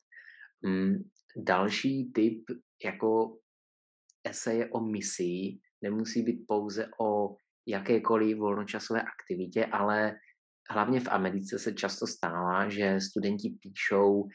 Mm, 0.66 0.96
další 1.38 2.12
typ 2.12 2.44
jako 2.86 3.38
eseje 4.24 4.70
o 4.70 4.80
misii 4.80 5.60
nemusí 5.82 6.22
být 6.22 6.44
pouze 6.48 6.90
o 7.02 7.36
jakékoliv 7.68 8.38
volnočasové 8.38 9.02
aktivitě, 9.02 9.66
ale 9.66 10.16
hlavně 10.70 11.00
v 11.00 11.08
Americe 11.08 11.60
se 11.60 11.74
často 11.74 12.08
stává, 12.08 12.70
že 12.70 13.00
studenti 13.02 13.58
píšou 13.62 14.28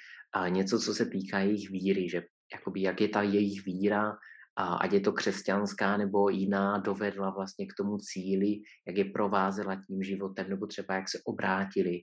něco, 0.48 0.78
co 0.78 0.94
se 0.94 1.06
týká 1.06 1.38
jejich 1.38 1.70
víry, 1.70 2.08
že 2.08 2.22
jakoby 2.54 2.82
jak 2.82 3.00
je 3.00 3.08
ta 3.08 3.22
jejich 3.22 3.64
víra, 3.64 4.16
ať 4.56 4.92
je 4.92 5.00
to 5.00 5.12
křesťanská 5.12 5.96
nebo 5.96 6.28
jiná, 6.28 6.78
dovedla 6.78 7.30
vlastně 7.30 7.66
k 7.66 7.74
tomu 7.76 7.98
cíli, 7.98 8.60
jak 8.86 8.96
je 8.96 9.04
provázela 9.04 9.74
tím 9.86 10.02
životem, 10.02 10.50
nebo 10.50 10.66
třeba 10.66 10.94
jak 10.94 11.08
se 11.08 11.18
obrátili 11.24 12.00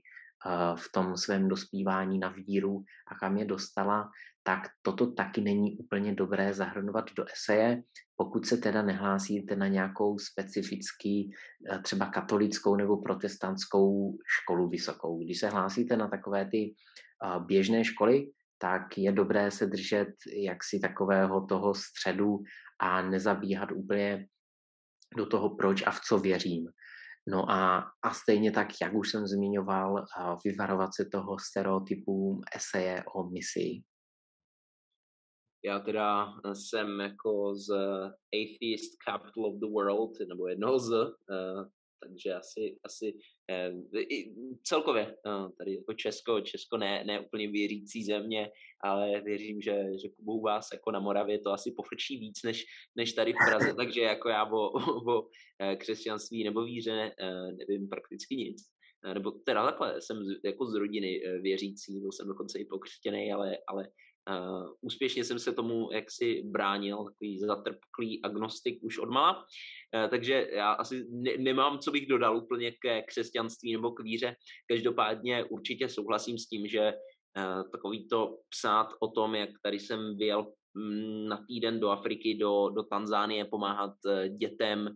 v 0.75 0.91
tom 0.93 1.17
svém 1.17 1.47
dospívání 1.47 2.19
na 2.19 2.29
víru 2.29 2.83
a 3.11 3.15
kam 3.15 3.37
je 3.37 3.45
dostala, 3.45 4.09
tak 4.43 4.59
toto 4.81 5.11
taky 5.11 5.41
není 5.41 5.77
úplně 5.77 6.15
dobré 6.15 6.53
zahrnovat 6.53 7.05
do 7.15 7.25
eseje, 7.33 7.83
pokud 8.15 8.45
se 8.45 8.57
teda 8.57 8.81
nehlásíte 8.81 9.55
na 9.55 9.67
nějakou 9.67 10.19
specifický, 10.19 11.31
eh, 11.71 11.79
třeba 11.79 12.05
katolickou 12.05 12.75
nebo 12.75 12.97
protestantskou 12.97 14.17
školu 14.41 14.69
vysokou. 14.69 15.23
Když 15.23 15.39
se 15.39 15.49
hlásíte 15.49 15.97
na 15.97 16.07
takové 16.07 16.45
ty 16.45 16.73
eh, 16.73 17.39
běžné 17.45 17.83
školy, 17.83 18.31
tak 18.57 18.97
je 18.97 19.11
dobré 19.11 19.51
se 19.51 19.65
držet 19.65 20.09
jaksi 20.43 20.79
takového 20.79 21.45
toho 21.45 21.73
středu 21.75 22.39
a 22.79 23.01
nezabíhat 23.01 23.71
úplně 23.71 24.27
do 25.17 25.25
toho, 25.25 25.55
proč 25.55 25.83
a 25.85 25.91
v 25.91 25.99
co 25.99 26.17
věřím. 26.17 26.67
No 27.29 27.51
a, 27.51 27.91
a 28.03 28.13
stejně 28.13 28.51
tak, 28.51 28.67
jak 28.81 28.93
už 28.93 29.11
jsem 29.11 29.27
zmiňoval, 29.27 29.99
eh, 29.99 30.35
vyvarovat 30.45 30.89
se 30.95 31.05
toho 31.05 31.37
stereotypu 31.39 32.41
eseje 32.55 33.03
o 33.15 33.29
misi. 33.29 33.81
Já 35.65 35.79
teda 35.79 36.33
jsem 36.53 36.99
jako 36.99 37.55
z 37.55 37.69
Atheist 38.33 38.91
Capital 39.05 39.45
of 39.45 39.59
the 39.59 39.65
World, 39.65 40.11
nebo 40.29 40.47
jednoho 40.47 40.79
z, 40.79 40.91
uh, 40.91 41.67
takže 42.03 42.33
asi, 42.33 42.79
asi 42.83 43.13
uh, 43.13 44.01
i 44.01 44.33
celkově 44.63 45.15
uh, 45.25 45.51
tady 45.57 45.75
jako 45.75 45.93
Česko, 45.93 46.41
Česko 46.41 46.77
ne, 46.77 47.03
ne 47.03 47.19
úplně 47.19 47.47
věřící 47.47 48.03
země, 48.03 48.51
ale 48.83 49.21
věřím, 49.21 49.61
že, 49.61 49.83
že 50.01 50.09
u 50.17 50.41
vás 50.41 50.67
jako 50.73 50.91
na 50.91 50.99
Moravě 50.99 51.39
to 51.39 51.51
asi 51.51 51.71
pofrčí 51.71 52.17
víc 52.17 52.43
než, 52.43 52.65
než 52.95 53.13
tady 53.13 53.33
v 53.33 53.49
Praze, 53.49 53.73
takže 53.77 54.01
jako 54.01 54.29
já 54.29 54.45
o, 54.45 54.57
o, 54.57 55.17
o 55.17 55.29
křesťanství 55.77 56.43
nebo 56.43 56.63
víře 56.63 57.11
nevím 57.57 57.89
prakticky 57.89 58.35
nic. 58.35 58.57
Nebo 59.13 59.31
teda 59.31 59.65
takhle, 59.65 60.01
jsem 60.01 60.17
z, 60.23 60.29
jako 60.45 60.65
z 60.65 60.75
rodiny 60.75 61.21
věřící, 61.41 61.99
byl 61.99 62.11
jsem 62.11 62.27
dokonce 62.27 62.59
i 62.59 62.65
pokřtěný, 62.65 63.31
ale, 63.31 63.57
ale 63.67 63.87
Uh, 64.29 64.69
úspěšně 64.81 65.23
jsem 65.23 65.39
se 65.39 65.53
tomu 65.53 65.89
jaksi 65.91 66.41
bránil, 66.45 67.03
takový 67.03 67.39
zatrpklý 67.39 68.21
agnostik 68.23 68.79
už 68.83 68.97
od 68.97 69.09
mala, 69.09 69.37
uh, 69.37 70.09
takže 70.09 70.47
já 70.51 70.71
asi 70.71 71.05
ne, 71.09 71.37
nemám, 71.37 71.79
co 71.79 71.91
bych 71.91 72.07
dodal 72.07 72.37
úplně 72.37 72.71
ke 72.71 73.01
křesťanství 73.01 73.73
nebo 73.73 73.91
k 73.91 74.03
víře. 74.03 74.35
Každopádně 74.67 75.43
určitě 75.43 75.89
souhlasím 75.89 76.37
s 76.37 76.47
tím, 76.47 76.67
že 76.67 76.93
uh, 77.37 77.71
takový 77.71 78.07
to 78.07 78.37
psát 78.49 78.93
o 78.99 79.07
tom, 79.07 79.35
jak 79.35 79.49
tady 79.63 79.79
jsem 79.79 80.17
vyjel 80.17 80.53
mm, 80.73 81.27
na 81.27 81.45
týden 81.47 81.79
do 81.79 81.89
Afriky, 81.89 82.37
do, 82.37 82.69
do 82.69 82.83
Tanzánie 82.83 83.45
pomáhat 83.45 83.93
dětem, 84.37 84.89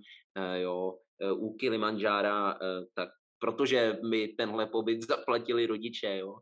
jo, 0.61 0.97
u 1.35 1.53
Kilimanjára, 1.57 2.59
tak 2.93 3.09
protože 3.39 3.97
mi 4.09 4.27
tenhle 4.27 4.65
pobyt 4.65 5.01
zaplatili 5.01 5.65
rodiče, 5.65 6.17
jo, 6.17 6.35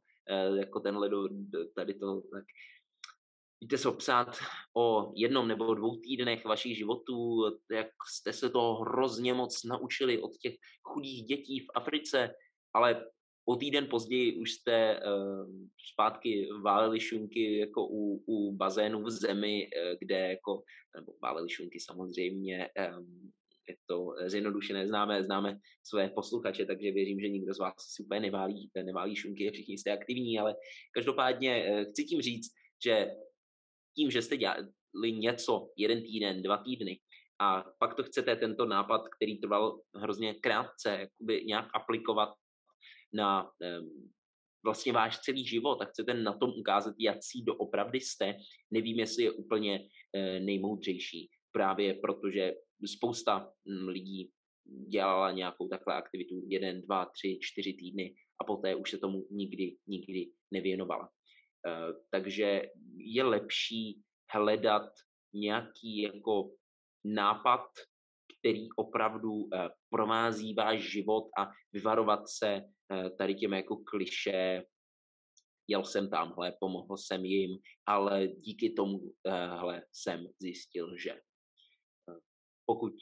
jako 0.55 0.79
tenhle 0.79 1.09
do, 1.09 1.29
tady 1.75 1.93
to, 1.93 2.21
tak 2.21 2.43
víte 3.61 3.77
co 3.77 3.93
psát 3.93 4.37
o 4.77 5.13
jednom 5.15 5.47
nebo 5.47 5.73
dvou 5.73 5.95
týdnech 5.95 6.45
vašich 6.45 6.77
životů, 6.77 7.43
jak 7.71 7.87
jste 8.09 8.33
se 8.33 8.49
to 8.49 8.73
hrozně 8.73 9.33
moc 9.33 9.63
naučili 9.63 10.21
od 10.21 10.31
těch 10.37 10.53
chudých 10.83 11.25
dětí 11.25 11.59
v 11.59 11.67
Africe, 11.75 12.33
ale 12.73 13.05
o 13.45 13.55
týden 13.55 13.87
později 13.89 14.39
už 14.39 14.51
jste 14.51 14.99
uh, 14.99 15.49
zpátky 15.93 16.49
váleli 16.63 16.99
šunky 16.99 17.57
jako 17.57 17.87
u, 17.87 18.23
u 18.27 18.55
bazénu 18.55 19.03
v 19.03 19.09
zemi, 19.09 19.67
uh, 19.67 19.97
kde 19.99 20.19
jako, 20.19 20.63
nebo 20.95 21.13
váleli 21.21 21.49
šunky 21.49 21.79
samozřejmě, 21.79 22.69
um, 22.97 23.31
je 23.69 23.75
to 23.85 24.13
zjednodušené, 24.25 24.87
známe, 24.87 25.23
známe 25.23 25.57
své 25.83 26.09
posluchače, 26.09 26.65
takže 26.65 26.91
věřím, 26.91 27.19
že 27.19 27.29
nikdo 27.29 27.53
z 27.53 27.59
vás 27.59 27.73
si 27.77 28.03
úplně 28.03 28.19
neválí, 28.19 28.69
neválí 28.83 29.15
šunky, 29.15 29.51
všichni 29.51 29.77
jste 29.77 29.91
aktivní, 29.91 30.39
ale 30.39 30.55
každopádně 30.93 31.65
uh, 31.69 31.83
chci 31.83 32.03
tím 32.03 32.21
říct, 32.21 32.51
že 32.85 33.11
tím, 33.95 34.11
že 34.11 34.21
jste 34.21 34.37
dělali 34.37 35.11
něco 35.11 35.69
jeden 35.77 36.01
týden, 36.01 36.41
dva 36.41 36.57
týdny 36.57 36.99
a 37.41 37.65
pak 37.79 37.95
to 37.95 38.03
chcete 38.03 38.35
tento 38.35 38.65
nápad, 38.65 39.01
který 39.15 39.39
trval 39.39 39.81
hrozně 39.95 40.33
krátce, 40.33 40.89
jakoby 40.89 41.45
nějak 41.45 41.69
aplikovat 41.73 42.29
na 43.13 43.43
um, 43.43 44.11
vlastně 44.65 44.93
váš 44.93 45.19
celý 45.19 45.45
život 45.47 45.81
a 45.81 45.85
chcete 45.85 46.13
na 46.13 46.37
tom 46.37 46.49
ukázat, 46.49 46.95
jaký 46.99 47.43
doopravdy 47.43 47.99
jste, 47.99 48.37
nevím, 48.71 48.99
jestli 48.99 49.23
je 49.23 49.31
úplně 49.31 49.79
uh, 49.79 50.45
nejmoudřejší. 50.45 51.29
Právě 51.51 51.93
protože 51.93 52.53
spousta 52.85 53.51
um, 53.65 53.87
lidí 53.87 54.31
dělala 54.87 55.31
nějakou 55.31 55.67
takhle 55.67 55.93
aktivitu 55.93 56.41
jeden, 56.47 56.81
dva, 56.81 57.05
tři, 57.05 57.39
čtyři 57.41 57.73
týdny 57.73 58.15
a 58.41 58.43
poté 58.43 58.75
už 58.75 58.91
se 58.91 58.97
tomu 58.97 59.27
nikdy, 59.31 59.77
nikdy 59.87 60.31
nevěnovala. 60.51 61.09
Eh, 61.67 61.93
takže 62.11 62.61
je 62.97 63.23
lepší 63.23 64.01
hledat 64.33 64.89
nějaký 65.33 66.01
jako 66.01 66.51
nápad, 67.05 67.67
který 68.39 68.67
opravdu 68.77 69.49
eh, 69.53 69.69
provází 69.89 70.53
váš 70.53 70.91
život 70.91 71.29
a 71.37 71.51
vyvarovat 71.73 72.29
se 72.29 72.61
eh, 72.91 73.09
tady 73.09 73.35
těm 73.35 73.53
jako 73.53 73.77
kliše, 73.77 74.63
jel 75.67 75.85
jsem 75.85 76.09
tamhle, 76.09 76.53
pomohl 76.59 76.97
jsem 76.97 77.25
jim, 77.25 77.57
ale 77.85 78.27
díky 78.27 78.73
tomu 78.73 78.99
hle, 79.57 79.85
jsem 79.91 80.27
zjistil, 80.39 80.97
že 80.97 81.21
pokud 82.65 82.93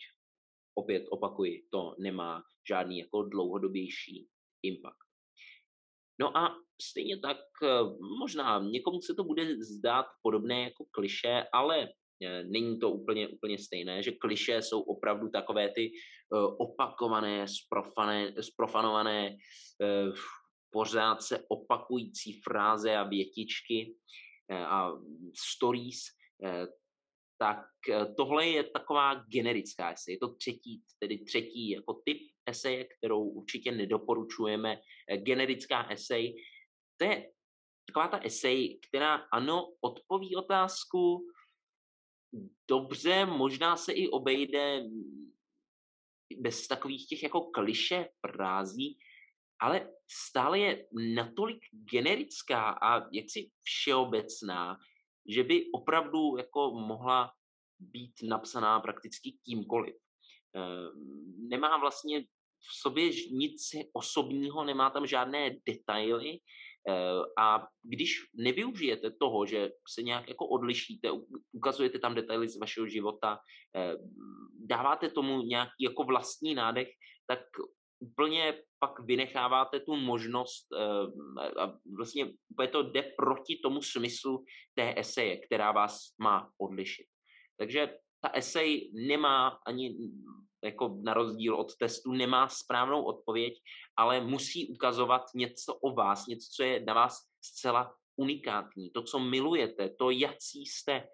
opět 0.76 1.04
opakuji, 1.10 1.68
to 1.72 1.96
nemá 2.00 2.44
žádný 2.68 3.00
jako 3.00 3.24
dlouhodobější 3.24 4.28
impact. 4.64 5.09
No 6.20 6.38
a 6.38 6.56
stejně 6.82 7.20
tak 7.20 7.38
eh, 7.64 7.68
možná 8.20 8.60
někomu 8.60 9.02
se 9.02 9.14
to 9.14 9.24
bude 9.24 9.56
zdát 9.64 10.06
podobné 10.22 10.64
jako 10.64 10.86
kliše, 10.92 11.44
ale 11.54 11.88
eh, 12.24 12.44
není 12.44 12.80
to 12.80 12.92
úplně, 12.92 13.28
úplně 13.28 13.58
stejné, 13.58 14.04
že 14.04 14.12
kliše 14.12 14.62
jsou 14.62 14.82
opravdu 14.82 15.30
takové 15.30 15.70
ty 15.70 15.92
eh, 15.92 16.38
opakované, 16.38 17.48
sprofané, 17.48 18.34
sprofanované, 18.42 19.38
pořád 20.72 21.22
se 21.24 21.46
opakující 21.50 22.42
fráze 22.42 22.96
a 22.96 23.04
větičky 23.04 23.96
a 24.52 24.92
stories, 25.36 26.00
tak 27.40 27.66
tohle 28.18 28.48
je 28.48 28.64
taková 28.64 29.14
generická 29.14 29.92
esej. 29.92 30.14
Je 30.14 30.18
to 30.18 30.34
třetí, 30.36 30.82
tedy 31.00 31.18
třetí 31.18 31.70
jako 31.70 31.94
typ 31.94 32.18
eseje, 32.46 32.86
kterou 32.98 33.24
určitě 33.24 33.72
nedoporučujeme. 33.72 34.82
Generická 35.18 35.90
esej, 35.90 36.36
to 36.98 37.06
je 37.06 37.32
taková 37.88 38.08
ta 38.08 38.20
esej, 38.24 38.80
která 38.90 39.16
ano, 39.16 39.74
odpoví 39.82 40.36
otázku, 40.36 41.28
dobře, 42.70 43.26
možná 43.26 43.78
se 43.78 43.94
i 43.94 44.08
obejde 44.08 44.84
bez 46.38 46.68
takových 46.68 47.08
těch 47.08 47.24
jako 47.24 47.42
kliše 47.42 48.10
frází, 48.28 48.98
ale 49.62 49.92
stále 50.12 50.60
je 50.60 50.88
natolik 51.16 51.60
generická 51.92 52.70
a 52.70 53.10
jaksi 53.14 53.52
všeobecná, 53.64 54.78
že 55.30 55.44
by 55.44 55.72
opravdu 55.72 56.38
jako 56.38 56.72
mohla 56.72 57.32
být 57.80 58.14
napsaná 58.24 58.80
prakticky 58.80 59.38
kýmkoliv. 59.46 59.96
Nemá 61.50 61.78
vlastně 61.78 62.22
v 62.60 62.82
sobě 62.82 63.10
nic 63.32 63.62
osobního, 63.94 64.64
nemá 64.64 64.90
tam 64.90 65.08
žádné 65.08 65.56
detaily 65.68 66.40
a 67.40 67.68
když 67.84 68.16
nevyužijete 68.34 69.12
toho, 69.12 69.46
že 69.46 69.72
se 69.88 70.02
nějak 70.04 70.30
jako 70.30 70.48
odlišíte, 70.48 71.12
ukazujete 71.52 72.00
tam 72.00 72.16
detaily 72.16 72.50
z 72.50 72.60
vašeho 72.60 72.88
života, 72.88 73.40
dáváte 74.66 75.10
tomu 75.10 75.42
nějaký 75.42 75.84
jako 75.84 76.04
vlastní 76.04 76.56
nádech, 76.56 76.88
tak 77.28 77.40
úplně 78.00 78.64
pak 78.80 79.00
vynecháváte 79.00 79.80
tu 79.80 79.96
možnost 79.96 80.68
a 81.60 81.74
vlastně 81.98 82.26
úplně 82.52 82.68
to 82.68 82.84
jde 82.84 83.04
proti 83.18 83.60
tomu 83.64 83.82
smyslu 83.82 84.46
té 84.74 84.94
eseje, 84.98 85.38
která 85.38 85.72
vás 85.72 86.16
má 86.22 86.50
odlišit. 86.58 87.06
Takže 87.58 87.98
ta 88.22 88.30
esej 88.30 88.92
nemá 88.94 89.60
ani 89.68 89.98
jako 90.64 91.00
na 91.04 91.14
rozdíl 91.14 91.56
od 91.56 91.76
testu, 91.76 92.12
nemá 92.12 92.48
správnou 92.48 93.04
odpověď, 93.04 93.54
ale 93.98 94.22
musí 94.22 94.68
ukazovat 94.68 95.22
něco 95.36 95.76
o 95.76 95.94
vás, 95.94 96.28
něco, 96.28 96.48
co 96.56 96.64
je 96.64 96.80
na 96.80 96.94
vás 96.94 97.20
zcela 97.42 97.96
unikátní, 98.16 98.92
to, 98.92 99.04
co 99.04 99.20
milujete, 99.20 99.90
to, 99.90 100.10
jací 100.10 100.66
jste. 100.66 101.08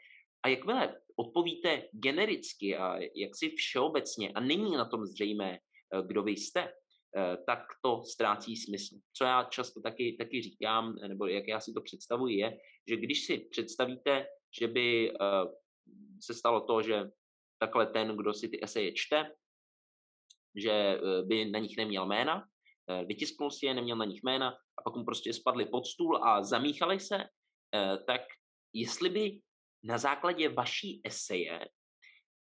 A 0.43 0.47
jakmile 0.47 1.01
odpovíte 1.15 1.89
genericky 1.91 2.77
a 2.77 2.97
jaksi 3.15 3.49
všeobecně 3.49 4.31
a 4.31 4.39
není 4.39 4.71
na 4.71 4.85
tom 4.85 5.05
zřejmé, 5.05 5.53
eh, 5.53 5.59
kdo 6.07 6.23
vy 6.23 6.31
jste, 6.31 6.73
eh, 7.17 7.37
tak 7.45 7.59
to 7.81 8.03
ztrácí 8.03 8.57
smysl. 8.57 8.95
Co 9.13 9.23
já 9.23 9.43
často 9.43 9.81
taky, 9.81 10.15
taky 10.19 10.41
říkám, 10.41 10.95
nebo 11.07 11.27
jak 11.27 11.47
já 11.47 11.59
si 11.59 11.73
to 11.73 11.81
představuji, 11.81 12.37
je, 12.37 12.57
že 12.89 12.97
když 12.97 13.25
si 13.25 13.37
představíte, 13.37 14.27
že 14.59 14.67
by 14.67 15.11
eh, 15.11 15.45
se 16.21 16.33
stalo 16.33 16.61
to, 16.61 16.81
že 16.81 17.03
takhle 17.59 17.87
ten, 17.87 18.17
kdo 18.17 18.33
si 18.33 18.49
ty 18.49 18.63
eseje 18.63 18.91
čte, 18.93 19.31
že 20.55 20.71
eh, 20.71 21.23
by 21.23 21.45
na 21.45 21.59
nich 21.59 21.77
neměl 21.77 22.05
jména, 22.05 22.47
eh, 22.89 23.05
vytisknul 23.05 23.51
si 23.51 23.65
je, 23.65 23.73
neměl 23.73 23.97
na 23.97 24.05
nich 24.05 24.23
jména 24.23 24.49
a 24.51 24.81
pak 24.81 24.95
mu 24.95 25.05
prostě 25.05 25.33
spadly 25.33 25.65
pod 25.65 25.85
stůl 25.85 26.23
a 26.23 26.43
zamíchali 26.43 26.99
se, 26.99 27.17
eh, 27.75 27.97
tak 28.07 28.21
jestli 28.73 29.09
by 29.09 29.39
na 29.83 29.97
základě 29.97 30.49
vaší 30.49 31.01
eseje 31.03 31.67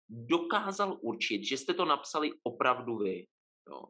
dokázal 0.08 0.98
určit, 1.00 1.44
že 1.44 1.56
jste 1.56 1.74
to 1.74 1.84
napsali 1.84 2.30
opravdu 2.42 2.96
vy. 2.96 3.26
Jo. 3.68 3.84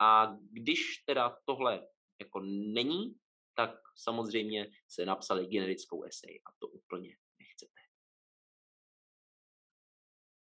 A 0.00 0.36
když 0.52 0.80
teda 1.06 1.36
tohle 1.44 1.86
jako 2.20 2.40
není, 2.74 3.14
tak 3.56 3.70
samozřejmě 3.96 4.70
se 4.88 5.06
napsali 5.06 5.46
generickou 5.46 6.02
esej 6.02 6.40
a 6.46 6.50
to 6.58 6.68
úplně 6.68 7.16
nechcete. 7.38 7.80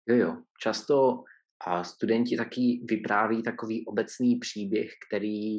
Jo, 0.09 0.17
jo. 0.17 0.43
Často 0.61 1.25
a 1.67 1.85
studenti 1.85 2.37
taky 2.37 2.85
vypráví 2.85 3.43
takový 3.43 3.87
obecný 3.87 4.39
příběh, 4.39 4.91
který, 5.09 5.59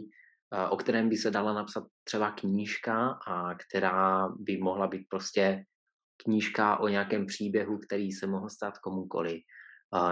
o 0.70 0.78
kterém 0.78 1.10
by 1.10 1.18
se 1.18 1.32
dala 1.32 1.54
napsat 1.54 1.84
třeba 2.04 2.32
knížka 2.32 3.20
a 3.28 3.56
která 3.56 4.30
by 4.30 4.58
mohla 4.58 4.88
být 4.88 5.08
prostě 5.10 5.66
knížka 6.24 6.80
o 6.80 6.88
nějakém 6.88 7.26
příběhu, 7.26 7.78
který 7.78 8.12
se 8.12 8.28
mohl 8.28 8.50
stát 8.50 8.78
komukoli. 8.78 9.42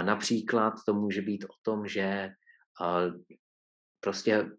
Například 0.01 0.73
to 0.85 0.93
může 0.93 1.21
být 1.21 1.43
o 1.43 1.55
tom, 1.61 1.87
že 1.87 2.29
prostě 3.99 4.51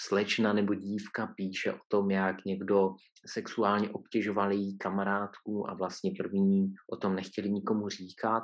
slečna 0.00 0.52
nebo 0.52 0.74
dívka 0.74 1.26
píše 1.36 1.72
o 1.72 1.80
tom, 1.88 2.10
jak 2.10 2.44
někdo 2.44 2.94
sexuálně 3.26 3.90
obtěžoval 3.90 4.52
její 4.52 4.78
kamarádku 4.78 5.70
a 5.70 5.74
vlastně 5.74 6.10
první 6.18 6.74
o 6.92 6.96
tom 6.96 7.14
nechtěli 7.14 7.50
nikomu 7.50 7.88
říkat, 7.88 8.42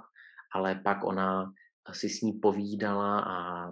ale 0.54 0.80
pak 0.84 1.04
ona 1.04 1.52
si 1.92 2.08
s 2.08 2.20
ní 2.20 2.32
povídala 2.32 3.20
a 3.20 3.68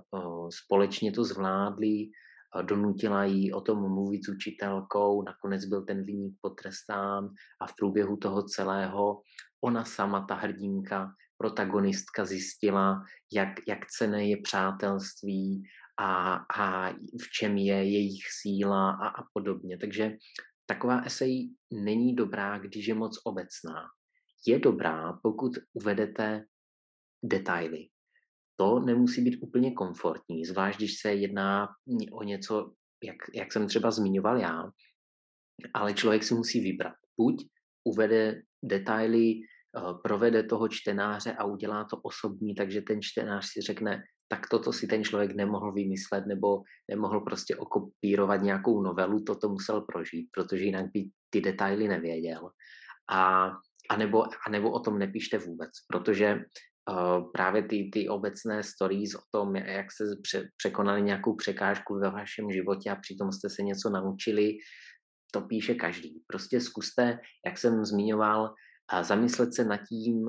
společně 0.65 1.13
to 1.13 1.25
zvládli, 1.25 2.11
donutila 2.63 3.25
jí 3.25 3.53
o 3.53 3.61
tom 3.61 3.79
mluvit 3.79 4.25
s 4.25 4.29
učitelkou, 4.29 5.23
nakonec 5.23 5.65
byl 5.65 5.85
ten 5.85 6.05
vyník 6.05 6.37
potrestán 6.41 7.29
a 7.61 7.67
v 7.67 7.73
průběhu 7.79 8.17
toho 8.17 8.43
celého 8.43 9.23
ona 9.65 9.85
sama, 9.85 10.27
ta 10.29 10.35
hrdinka, 10.35 11.09
protagonistka 11.39 12.25
zjistila, 12.25 13.03
jak, 13.33 13.49
jak 13.69 13.87
cené 13.87 14.29
je 14.29 14.37
přátelství 14.43 15.63
a, 16.01 16.35
a 16.35 16.93
v 16.93 17.31
čem 17.39 17.57
je 17.57 17.75
jejich 17.75 18.23
síla 18.41 18.91
a, 18.91 19.09
a 19.09 19.23
podobně. 19.33 19.79
Takže 19.79 20.17
taková 20.67 21.01
esej 21.01 21.51
není 21.73 22.15
dobrá, 22.15 22.59
když 22.59 22.87
je 22.87 22.95
moc 22.95 23.21
obecná. 23.25 23.83
Je 24.47 24.59
dobrá, 24.59 25.13
pokud 25.23 25.53
uvedete 25.75 26.45
detaily. 27.25 27.89
To 28.57 28.81
nemusí 28.81 29.23
být 29.23 29.39
úplně 29.43 29.73
komfortní, 29.73 30.45
zvlášť 30.45 30.79
když 30.79 31.01
se 31.01 31.15
jedná 31.15 31.69
o 32.13 32.23
něco, 32.23 32.73
jak, 33.05 33.17
jak 33.35 33.53
jsem 33.53 33.67
třeba 33.67 33.91
zmiňoval 33.91 34.39
já, 34.39 34.71
ale 35.75 35.95
člověk 35.95 36.25
si 36.25 36.35
musí 36.35 36.61
vybrat. 36.61 36.95
Buď 37.21 37.47
uvede 37.85 38.43
detaily, 38.65 39.35
eh, 39.35 39.95
provede 40.03 40.43
toho 40.43 40.69
čtenáře 40.69 41.33
a 41.33 41.45
udělá 41.45 41.85
to 41.85 41.97
osobní, 41.97 42.55
takže 42.55 42.81
ten 42.81 43.03
čtenář 43.03 43.47
si 43.53 43.61
řekne, 43.61 44.03
tak 44.29 44.49
toto 44.49 44.73
si 44.73 44.87
ten 44.87 45.05
člověk 45.05 45.35
nemohl 45.35 45.73
vymyslet 45.73 46.27
nebo 46.27 46.63
nemohl 46.91 47.21
prostě 47.21 47.57
okopírovat 47.57 48.43
nějakou 48.43 48.83
novelu, 48.83 49.23
toto 49.23 49.49
musel 49.49 49.81
prožít, 49.81 50.29
protože 50.35 50.65
jinak 50.65 50.87
by 50.93 51.11
ty 51.31 51.41
detaily 51.41 51.89
nevěděl. 51.89 52.51
A, 53.11 53.51
a, 53.91 53.97
nebo, 53.97 54.25
a 54.25 54.51
nebo 54.51 54.71
o 54.71 54.81
tom 54.81 54.99
nepíšte 54.99 55.39
vůbec, 55.39 55.71
protože 55.89 56.41
právě 57.33 57.63
ty, 57.63 57.91
ty 57.93 58.09
obecné 58.09 58.63
stories 58.63 59.15
o 59.15 59.23
tom, 59.31 59.57
jak 59.57 59.87
pře, 60.23 60.49
překonali 60.57 61.03
nějakou 61.03 61.37
překážku 61.37 61.95
ve 61.95 62.11
vašem 62.11 62.51
životě 62.51 62.91
a 62.91 62.97
přitom 62.97 63.33
jste 63.33 63.51
se 63.51 63.63
něco 63.63 63.91
naučili, 63.91 64.53
to 65.33 65.41
píše 65.41 65.75
každý. 65.75 66.23
Prostě 66.27 66.61
zkuste, 66.61 67.19
jak 67.47 67.59
jsem 67.59 67.85
zmiňoval, 67.85 68.55
a 68.91 69.03
zamyslet 69.03 69.55
se 69.55 69.65
nad 69.65 69.81
tím, 69.89 70.25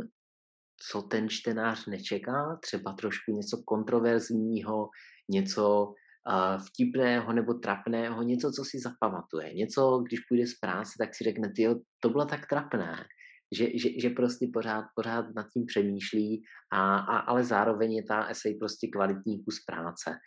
co 0.91 1.01
ten 1.01 1.29
čtenář 1.29 1.85
nečeká, 1.85 2.59
třeba 2.61 2.93
trošku 2.93 3.31
něco 3.31 3.63
kontroverzního, 3.65 4.89
něco 5.29 5.85
uh, 5.87 6.63
vtipného 6.67 7.33
nebo 7.33 7.53
trapného, 7.53 8.23
něco, 8.23 8.51
co 8.51 8.63
si 8.65 8.79
zapamatuje. 8.79 9.53
Něco, 9.53 10.03
když 10.07 10.19
půjde 10.19 10.47
z 10.47 10.59
práce, 10.59 10.91
tak 10.99 11.15
si 11.15 11.23
řekne, 11.23 11.53
jo, 11.57 11.75
to 11.99 12.09
bylo 12.09 12.25
tak 12.25 12.47
trapné 12.49 13.05
že, 13.51 13.77
že, 13.79 13.89
že 14.01 14.09
prostě 14.09 14.47
pořád, 14.53 14.85
pořád 14.95 15.25
nad 15.35 15.45
tím 15.53 15.65
přemýšlí, 15.65 16.43
a, 16.73 16.97
a, 16.97 17.17
ale 17.17 17.43
zároveň 17.43 17.93
je 17.93 18.03
ta 18.03 18.25
esej 18.25 18.57
prostě 18.57 18.87
kvalitní 18.87 19.43
kus 19.43 19.59
práce. 19.67 20.17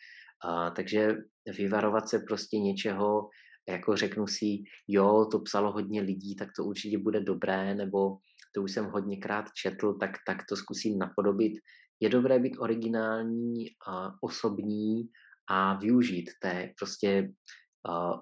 A, 0.45 0.71
takže 0.71 1.17
vyvarovat 1.59 2.09
se 2.09 2.19
prostě 2.19 2.59
něčeho, 2.59 3.29
jako 3.69 3.97
řeknu 3.97 4.27
si, 4.27 4.63
jo, 4.89 5.27
to 5.33 5.41
psalo 5.41 5.73
hodně 5.73 6.01
lidí, 6.01 6.37
tak 6.37 6.49
to 6.57 6.65
určitě 6.65 6.99
bude 6.99 7.21
dobré, 7.21 7.75
nebo 7.75 8.17
to 8.55 8.63
už 8.63 8.73
jsem 8.73 8.85
hodněkrát 8.85 9.45
četl, 9.63 9.95
tak, 9.95 10.11
tak 10.27 10.39
to 10.49 10.57
zkusím 10.57 10.99
napodobit. 10.99 11.53
Je 12.01 12.09
dobré 12.09 12.39
být 12.39 12.57
originální, 12.59 13.67
a 13.89 14.13
osobní 14.23 15.09
a 15.51 15.75
využít 15.75 16.31
té 16.43 16.73
prostě 16.79 17.33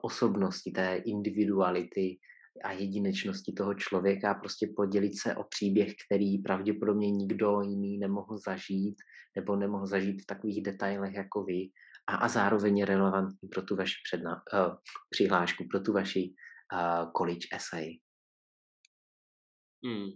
osobnosti, 0.03 0.71
té 0.71 0.97
individuality, 0.97 2.19
a 2.65 2.73
jedinečnosti 2.73 3.53
toho 3.53 3.75
člověka, 3.75 4.35
prostě 4.35 4.73
podělit 4.77 5.13
se 5.23 5.37
o 5.37 5.45
příběh, 5.45 5.95
který 6.07 6.39
pravděpodobně 6.39 7.11
nikdo 7.11 7.61
jiný 7.61 7.99
nemohl 7.99 8.39
zažít, 8.47 8.97
nebo 9.37 9.57
nemohl 9.57 9.87
zažít 9.87 10.23
v 10.23 10.27
takových 10.27 10.63
detailech 10.63 11.15
jako 11.15 11.45
vy, 11.45 11.69
a, 12.07 12.17
a 12.17 12.29
zároveň 12.29 12.79
je 12.79 12.85
relevantní 12.85 13.49
pro 13.49 13.63
tu 13.63 13.77
vaši 13.77 13.95
předna, 14.05 14.43
uh, 14.53 14.75
přihlášku, 15.11 15.65
pro 15.71 15.81
tu 15.81 15.93
vaši 15.93 16.35
uh, 16.73 17.13
college 17.13 17.47
essay. 17.53 17.99
Hmm, 19.85 20.09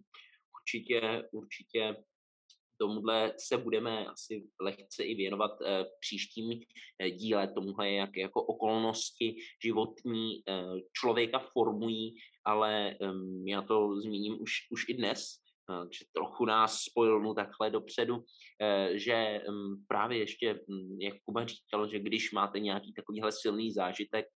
určitě, 0.61 1.29
určitě 1.33 1.97
tomuhle 2.81 3.33
se 3.39 3.59
budeme 3.59 4.07
asi 4.07 4.49
lehce 4.61 5.05
i 5.05 5.15
věnovat 5.15 5.51
eh, 5.61 5.85
příštím 6.01 6.61
eh, 6.99 7.11
díle, 7.11 7.53
tomuhle, 7.55 7.91
jak 7.91 8.17
jako 8.17 8.43
okolnosti 8.43 9.37
životní 9.65 10.43
člověka 10.93 11.39
formují, 11.53 12.15
ale 12.45 12.97
ehm, 13.01 13.45
já 13.47 13.63
to 13.63 14.01
zmíním 14.01 14.43
už, 14.43 14.53
už 14.71 14.89
i 14.89 14.95
dnes, 14.95 15.21
že 15.91 16.05
trochu 16.13 16.45
nás 16.45 16.81
spojil 16.81 17.35
takhle 17.35 17.71
dopředu, 17.71 18.25
že 18.95 19.15
ehm, 19.15 19.85
právě 19.89 20.19
ještě, 20.19 20.55
hm, 20.55 20.99
jak 21.01 21.15
Kuba 21.25 21.47
říkal, 21.47 21.89
že 21.89 21.99
když 21.99 22.33
máte 22.33 22.61
nějaký 22.61 22.93
takovýhle 22.93 23.33
silný 23.33 23.73
zážitek 23.73 24.27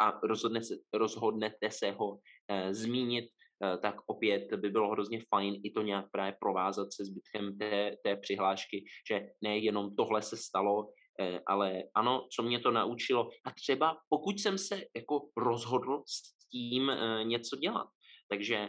a 0.00 0.20
rozhodne 0.26 0.62
se, 0.62 0.74
rozhodnete 0.94 1.70
se 1.70 1.90
ho 1.90 2.18
zmínit, 2.70 3.24
Eh, 3.64 3.78
tak 3.78 3.96
opět 4.06 4.54
by 4.54 4.70
bylo 4.70 4.90
hrozně 4.90 5.22
fajn 5.28 5.60
i 5.64 5.70
to 5.70 5.82
nějak 5.82 6.10
právě 6.10 6.36
provázat 6.40 6.92
se 6.92 7.04
zbytkem 7.04 7.58
té, 7.58 7.96
té 8.04 8.16
přihlášky, 8.16 8.84
že 9.10 9.28
nejenom 9.42 9.96
tohle 9.96 10.22
se 10.22 10.36
stalo, 10.36 10.88
Eh, 10.88 11.01
ale 11.46 11.82
ano, 11.94 12.26
co 12.36 12.42
mě 12.42 12.60
to 12.60 12.70
naučilo, 12.70 13.30
a 13.44 13.50
třeba 13.50 13.96
pokud 14.08 14.40
jsem 14.40 14.58
se 14.58 14.80
jako 14.96 15.28
rozhodl 15.36 16.02
s 16.06 16.42
tím 16.52 16.90
eh, 16.90 17.24
něco 17.24 17.56
dělat, 17.56 17.86
takže 18.28 18.56
eh, 18.56 18.68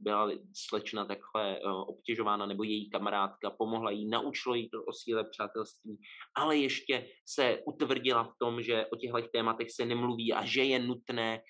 byla 0.00 0.30
slečna 0.68 1.04
takhle 1.04 1.60
obtěžována, 1.86 2.46
nebo 2.46 2.62
její 2.62 2.90
kamarádka 2.90 3.50
pomohla 3.50 3.90
jí, 3.90 4.08
naučilo 4.08 4.54
jí 4.54 4.70
to 4.70 4.84
o 4.84 4.92
síle 4.92 5.24
přátelství, 5.30 5.98
ale 6.36 6.56
ještě 6.56 7.08
se 7.28 7.58
utvrdila 7.66 8.24
v 8.24 8.32
tom, 8.40 8.62
že 8.62 8.86
o 8.86 8.96
těchto 8.96 9.28
tématech 9.32 9.70
se 9.70 9.84
nemluví 9.84 10.32
a 10.32 10.44
že 10.44 10.64
je 10.64 10.78
nutné 10.78 11.40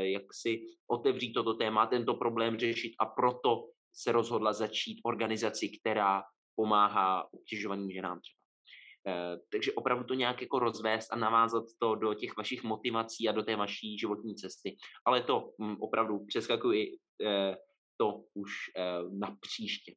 jak 0.00 0.22
si 0.32 0.60
otevřít 0.90 1.32
toto 1.32 1.54
téma, 1.54 1.86
tento 1.86 2.14
problém 2.14 2.58
řešit 2.58 2.92
a 3.00 3.06
proto 3.06 3.64
se 3.92 4.12
rozhodla 4.12 4.52
začít 4.52 5.00
organizaci, 5.04 5.68
která 5.80 6.22
pomáhá 6.54 7.32
obtěžovaným 7.32 7.90
ženám 7.90 8.20
třeba. 8.20 8.39
Eh, 9.06 9.38
takže 9.52 9.72
opravdu 9.72 10.04
to 10.04 10.14
nějak 10.14 10.40
jako 10.42 10.58
rozvést 10.58 11.12
a 11.12 11.16
navázat 11.16 11.64
to 11.78 11.94
do 11.94 12.14
těch 12.14 12.36
vašich 12.36 12.62
motivací 12.62 13.28
a 13.28 13.32
do 13.32 13.42
té 13.42 13.56
vaší 13.56 13.98
životní 13.98 14.34
cesty. 14.34 14.76
Ale 15.04 15.22
to 15.22 15.52
hm, 15.62 15.76
opravdu 15.80 16.24
přeskakuji 16.26 16.98
eh, 17.24 17.56
to 17.96 18.24
už 18.34 18.52
eh, 18.76 18.82
na 19.18 19.36
příště. 19.40 19.94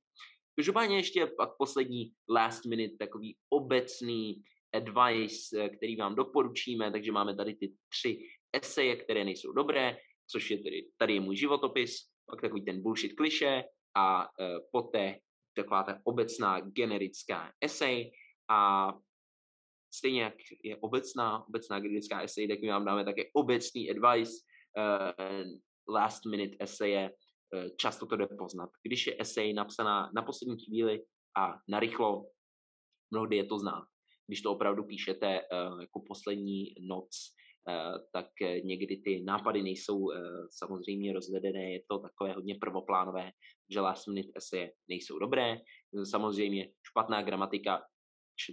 Každopádně 0.55 0.95
ještě 0.95 1.25
pak 1.37 1.49
poslední 1.57 2.11
last 2.29 2.65
minute, 2.65 2.95
takový 2.99 3.37
obecný 3.49 4.43
advice, 4.73 5.69
který 5.69 5.95
vám 5.95 6.15
doporučíme, 6.15 6.91
takže 6.91 7.11
máme 7.11 7.35
tady 7.35 7.55
ty 7.55 7.73
tři 7.89 8.27
eseje, 8.53 8.95
které 8.95 9.23
nejsou 9.23 9.51
dobré, 9.51 9.97
což 10.31 10.51
je 10.51 10.57
tedy, 10.57 10.87
tady 10.97 11.13
je 11.13 11.21
můj 11.21 11.35
životopis, 11.35 11.95
pak 12.25 12.41
takový 12.41 12.65
ten 12.65 12.81
bullshit 12.81 13.13
kliše 13.13 13.63
a 13.95 14.27
poté 14.71 15.19
taková 15.55 15.83
ta 15.83 15.99
obecná 16.03 16.59
generická 16.59 17.51
esej, 17.61 18.11
a 18.49 18.93
stejně 19.93 20.21
jak 20.21 20.33
je 20.63 20.77
obecná, 20.77 21.47
obecná 21.47 21.81
kritická 21.81 22.21
esej, 22.21 22.47
tak 22.47 22.59
my 22.61 22.67
vám 22.67 22.85
dáme 22.85 23.05
také 23.05 23.23
obecný 23.33 23.89
advice, 23.89 24.31
uh, 24.77 25.47
last 25.87 26.25
minute 26.25 26.57
eseje, 26.59 27.09
uh, 27.09 27.69
často 27.77 28.05
to 28.05 28.15
jde 28.15 28.27
poznat. 28.37 28.69
Když 28.83 29.07
je 29.07 29.15
esej 29.19 29.53
napsaná 29.53 30.11
na 30.15 30.21
poslední 30.21 30.65
chvíli 30.65 31.03
a 31.37 31.59
narychlo, 31.69 32.25
mnohdy 33.11 33.37
je 33.37 33.45
to 33.45 33.59
znát. 33.59 33.83
Když 34.27 34.41
to 34.41 34.51
opravdu 34.51 34.83
píšete 34.83 35.41
uh, 35.41 35.81
jako 35.81 36.03
poslední 36.07 36.75
noc, 36.79 37.09
Uh, 37.63 37.97
tak 38.11 38.27
někdy 38.63 38.97
ty 38.97 39.23
nápady 39.23 39.63
nejsou 39.63 39.97
uh, 39.97 40.11
samozřejmě 40.51 41.13
rozvedené, 41.13 41.71
je 41.71 41.81
to 41.89 41.99
takové 41.99 42.33
hodně 42.33 42.55
prvoplánové, 42.55 43.31
že 43.71 43.79
last 43.79 44.07
minute 44.07 44.29
eseje 44.35 44.71
nejsou 44.89 45.19
dobré. 45.19 45.57
Samozřejmě 46.03 46.69
špatná 46.83 47.21
gramatika 47.21 47.83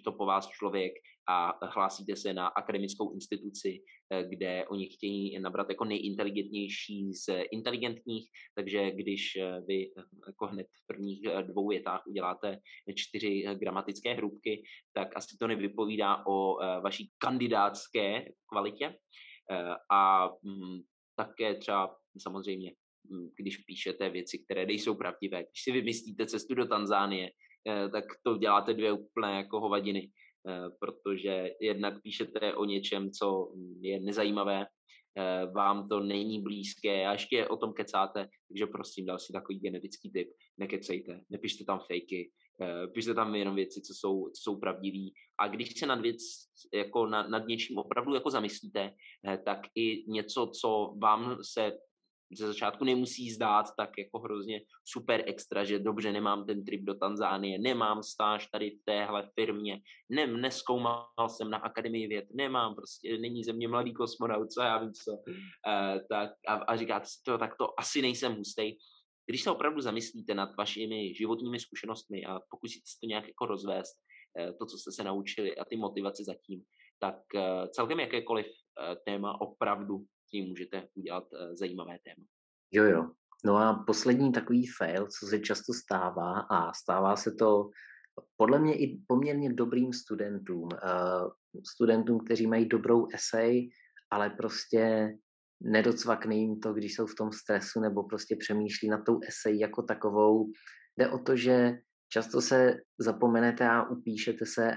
to 0.05 0.13
po 0.13 0.27
vás 0.27 0.49
člověk 0.49 0.93
a 1.29 1.67
hlásíte 1.67 2.17
se 2.17 2.35
na 2.35 2.47
akademickou 2.47 3.15
instituci, 3.15 3.83
eh, 4.11 4.25
kde 4.29 4.67
oni 4.69 4.87
chtějí 4.87 5.41
nabrat 5.41 5.69
jako 5.69 5.85
nejinteligentnější 5.85 7.13
z 7.15 7.29
inteligentních, 7.53 8.31
takže 8.55 8.91
když 8.91 9.37
eh, 9.37 9.61
vy 9.67 9.93
eh, 9.99 10.03
jako 10.27 10.47
hned 10.47 10.67
v 10.67 10.87
prvních 10.87 11.23
dvou 11.43 11.69
větách 11.69 12.07
uděláte 12.07 12.59
čtyři 12.95 13.45
gramatické 13.55 14.15
hrubky, 14.15 14.63
tak 14.93 15.17
asi 15.17 15.37
to 15.41 15.47
nevypovídá 15.47 16.27
o 16.27 16.57
vaší 16.81 17.11
kandidátské 17.19 18.25
kvalitě. 18.53 18.95
A 19.91 20.29
mm, 20.43 20.81
také 21.17 21.55
třeba 21.55 21.97
samozřejmě 22.19 22.73
mm, 23.11 23.29
když 23.37 23.57
píšete 23.57 24.11
věci, 24.11 24.39
které 24.39 24.67
nejsou 24.67 24.95
pravdivé. 24.95 25.39
Když 25.39 25.63
si 25.63 25.73
vymyslíte 25.73 26.27
cestu 26.27 26.55
do 26.55 26.67
Tanzánie, 26.67 27.31
tak 27.93 28.05
to 28.23 28.37
děláte 28.37 28.75
dvě 28.75 28.93
úplné 28.93 29.37
jako 29.37 29.61
hovadiny, 29.61 30.11
eh, 30.49 30.71
protože 30.81 31.51
jednak 31.61 32.03
píšete 32.03 32.55
o 32.55 32.65
něčem, 32.65 33.11
co 33.11 33.53
je 33.81 34.01
nezajímavé, 34.01 34.67
eh, 34.67 35.47
vám 35.47 35.89
to 35.89 36.01
není 36.01 36.43
blízké 36.43 37.07
a 37.07 37.13
ještě 37.13 37.49
o 37.49 37.57
tom 37.57 37.73
kecáte, 37.73 38.29
takže 38.49 38.67
prosím, 38.67 39.07
dal 39.07 39.19
si 39.19 39.33
takový 39.33 39.59
genetický 39.59 40.11
typ, 40.11 40.29
nekecejte, 40.59 41.21
nepište 41.31 41.65
tam 41.65 41.81
fejky, 41.87 42.31
pište 42.95 43.15
tam 43.15 43.35
jenom 43.35 43.55
věci, 43.55 43.81
co 43.81 43.95
jsou, 43.95 44.31
co 44.31 44.43
jsou 44.43 44.61
pravdivé. 44.61 45.11
A 45.39 45.49
když 45.49 45.79
se 45.79 45.87
nad 45.87 46.01
věc, 46.01 46.21
jako 46.75 47.07
nad, 47.07 47.29
nad 47.29 47.47
něčím 47.47 47.79
opravdu 47.79 48.15
jako 48.15 48.31
zamyslíte, 48.31 48.95
tak 49.45 49.61
i 49.75 50.05
něco, 50.13 50.51
co 50.61 50.95
vám 50.99 51.39
se 51.43 51.73
ze 52.33 52.47
začátku 52.47 52.85
nemusí 52.85 53.31
zdát 53.31 53.67
tak 53.77 53.91
jako 53.99 54.19
hrozně 54.19 54.61
super 54.85 55.25
extra, 55.27 55.65
že 55.65 55.79
dobře, 55.79 56.13
nemám 56.13 56.47
ten 56.47 56.65
trip 56.65 56.83
do 56.83 56.95
Tanzánie, 56.95 57.59
nemám 57.59 58.03
stáž 58.03 58.47
tady 58.47 58.71
v 58.71 58.85
téhle 58.85 59.31
firmě, 59.35 59.81
ne, 60.09 60.27
neskoumal 60.27 61.07
jsem 61.27 61.51
na 61.51 61.59
Akademii 61.59 62.07
věd, 62.07 62.25
nemám 62.35 62.75
prostě, 62.75 63.19
není 63.19 63.45
ze 63.45 63.53
mě 63.53 63.69
mladý 63.69 63.93
kosmonaut, 63.93 64.51
co 64.51 64.63
já 64.63 64.79
vím 64.79 64.93
co. 64.93 65.13
Uh, 65.13 66.01
tak, 66.11 66.31
a, 66.49 66.55
a 66.55 66.77
říkáte 66.77 67.07
si 67.07 67.23
to, 67.25 67.39
tak 67.39 67.57
to 67.59 67.81
asi 67.81 68.03
nejsem 68.03 68.35
hustej. 68.35 68.79
Když 69.27 69.43
se 69.43 69.51
opravdu 69.51 69.81
zamyslíte 69.81 70.35
nad 70.35 70.57
vašimi 70.57 71.15
životními 71.15 71.61
zkušenostmi 71.61 72.25
a 72.25 72.41
pokusíte 72.51 72.85
se 72.87 72.99
to 73.01 73.07
nějak 73.07 73.27
jako 73.29 73.47
rozvést, 73.47 73.97
uh, 74.41 74.57
to, 74.59 74.67
co 74.67 74.79
jste 74.79 74.93
se 74.93 75.05
naučili 75.05 75.57
a 75.57 75.65
ty 75.65 75.77
motivace 75.77 76.25
zatím, 76.25 76.63
tak 76.99 77.17
uh, 77.35 77.43
celkem 77.71 78.01
jakékoliv 78.01 78.47
téma 79.05 79.41
opravdu 79.41 80.05
tím 80.31 80.49
můžete 80.49 80.89
udělat 80.95 81.25
uh, 81.33 81.55
zajímavé 81.55 81.99
téma. 82.05 82.27
Jo, 82.73 82.85
jo. 82.85 83.11
No 83.45 83.57
a 83.57 83.85
poslední 83.87 84.33
takový 84.33 84.67
fail, 84.67 85.07
co 85.07 85.27
se 85.27 85.39
často 85.39 85.73
stává, 85.73 86.41
a 86.41 86.73
stává 86.73 87.17
se 87.17 87.33
to 87.33 87.71
podle 88.37 88.59
mě 88.59 88.79
i 88.79 89.01
poměrně 89.07 89.53
dobrým 89.53 89.93
studentům, 89.93 90.63
uh, 90.63 91.31
studentům, 91.75 92.19
kteří 92.19 92.47
mají 92.47 92.69
dobrou 92.69 93.07
esej, 93.15 93.71
ale 94.11 94.31
prostě 94.31 95.13
nedocvakne 95.61 96.37
jim 96.37 96.61
to, 96.61 96.73
když 96.73 96.95
jsou 96.95 97.07
v 97.07 97.15
tom 97.15 97.33
stresu 97.33 97.81
nebo 97.81 98.03
prostě 98.03 98.37
přemýšlí 98.37 98.89
na 98.89 99.03
tou 99.03 99.21
esej 99.29 99.59
jako 99.59 99.83
takovou. 99.83 100.53
Jde 100.97 101.09
o 101.09 101.19
to, 101.19 101.37
že 101.37 101.79
často 102.09 102.41
se 102.41 102.77
zapomenete 102.99 103.69
a 103.69 103.89
upíšete 103.89 104.47
se 104.47 104.73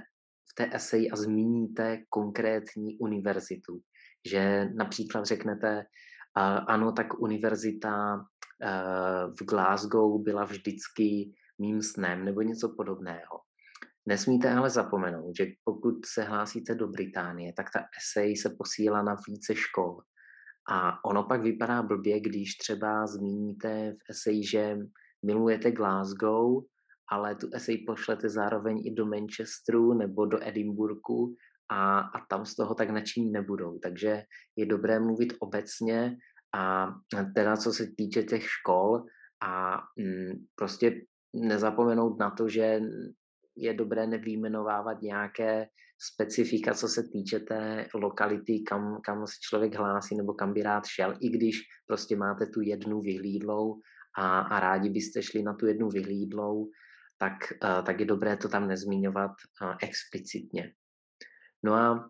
v 0.51 0.55
té 0.55 0.75
eseji 0.75 1.11
a 1.11 1.15
zmíníte 1.15 2.03
konkrétní 2.09 2.97
univerzitu 2.97 3.81
že 4.29 4.69
například 4.75 5.25
řeknete, 5.25 5.85
ano, 6.67 6.91
tak 6.91 7.19
univerzita 7.19 8.25
eh, 8.61 9.27
v 9.39 9.45
Glasgow 9.45 10.21
byla 10.23 10.43
vždycky 10.43 11.33
mým 11.59 11.81
snem 11.81 12.25
nebo 12.25 12.41
něco 12.41 12.73
podobného. 12.77 13.39
Nesmíte 14.05 14.51
ale 14.51 14.69
zapomenout, 14.69 15.33
že 15.37 15.45
pokud 15.63 16.05
se 16.05 16.23
hlásíte 16.23 16.75
do 16.75 16.87
Británie, 16.87 17.53
tak 17.53 17.67
ta 17.73 17.79
esej 17.99 18.37
se 18.37 18.49
posílá 18.57 19.01
na 19.01 19.15
více 19.27 19.55
škol. 19.55 20.01
A 20.71 21.05
ono 21.05 21.23
pak 21.23 21.41
vypadá 21.41 21.81
blbě, 21.81 22.19
když 22.19 22.55
třeba 22.55 23.07
zmíníte 23.07 23.91
v 23.91 24.09
eseji, 24.09 24.47
že 24.47 24.77
milujete 25.25 25.71
Glasgow, 25.71 26.63
ale 27.11 27.35
tu 27.35 27.49
esej 27.53 27.85
pošlete 27.87 28.29
zároveň 28.29 28.87
i 28.87 28.91
do 28.91 29.05
Manchesteru 29.05 29.93
nebo 29.93 30.25
do 30.25 30.47
Edinburghu 30.47 31.35
a, 31.69 31.99
a 31.99 32.25
tam 32.29 32.45
z 32.45 32.55
toho 32.55 32.75
tak 32.75 32.89
nadšení 32.89 33.31
nebudou. 33.31 33.79
Takže 33.79 34.23
je 34.55 34.65
dobré 34.65 34.99
mluvit 34.99 35.33
obecně 35.39 36.17
a 36.55 36.93
teda 37.35 37.57
co 37.57 37.71
se 37.71 37.87
týče 37.97 38.23
těch 38.23 38.43
škol 38.49 39.03
a 39.43 39.81
mm, 39.97 40.45
prostě 40.55 41.01
nezapomenout 41.33 42.19
na 42.19 42.29
to, 42.29 42.49
že 42.49 42.81
je 43.55 43.73
dobré 43.73 44.07
nevýjmenovávat 44.07 45.01
nějaké 45.01 45.67
specifika, 46.11 46.73
co 46.73 46.87
se 46.87 47.03
týče 47.03 47.39
té 47.39 47.87
lokality, 47.95 48.59
kam, 48.59 49.01
kam 49.05 49.27
se 49.27 49.33
člověk 49.41 49.75
hlásí 49.75 50.15
nebo 50.15 50.33
kam 50.33 50.53
by 50.53 50.63
rád 50.63 50.85
šel, 50.85 51.17
i 51.21 51.29
když 51.29 51.55
prostě 51.87 52.15
máte 52.15 52.45
tu 52.45 52.61
jednu 52.61 53.01
vyhlídlou 53.01 53.79
a, 54.17 54.39
a 54.39 54.59
rádi 54.59 54.89
byste 54.89 55.23
šli 55.23 55.43
na 55.43 55.53
tu 55.53 55.65
jednu 55.65 55.89
vyhlídlou, 55.89 56.69
tak, 57.17 57.33
uh, 57.63 57.85
tak 57.85 57.99
je 57.99 58.05
dobré 58.05 58.37
to 58.37 58.49
tam 58.49 58.67
nezmiňovat 58.67 59.31
uh, 59.31 59.75
explicitně. 59.81 60.73
No 61.63 61.73
a 61.73 62.09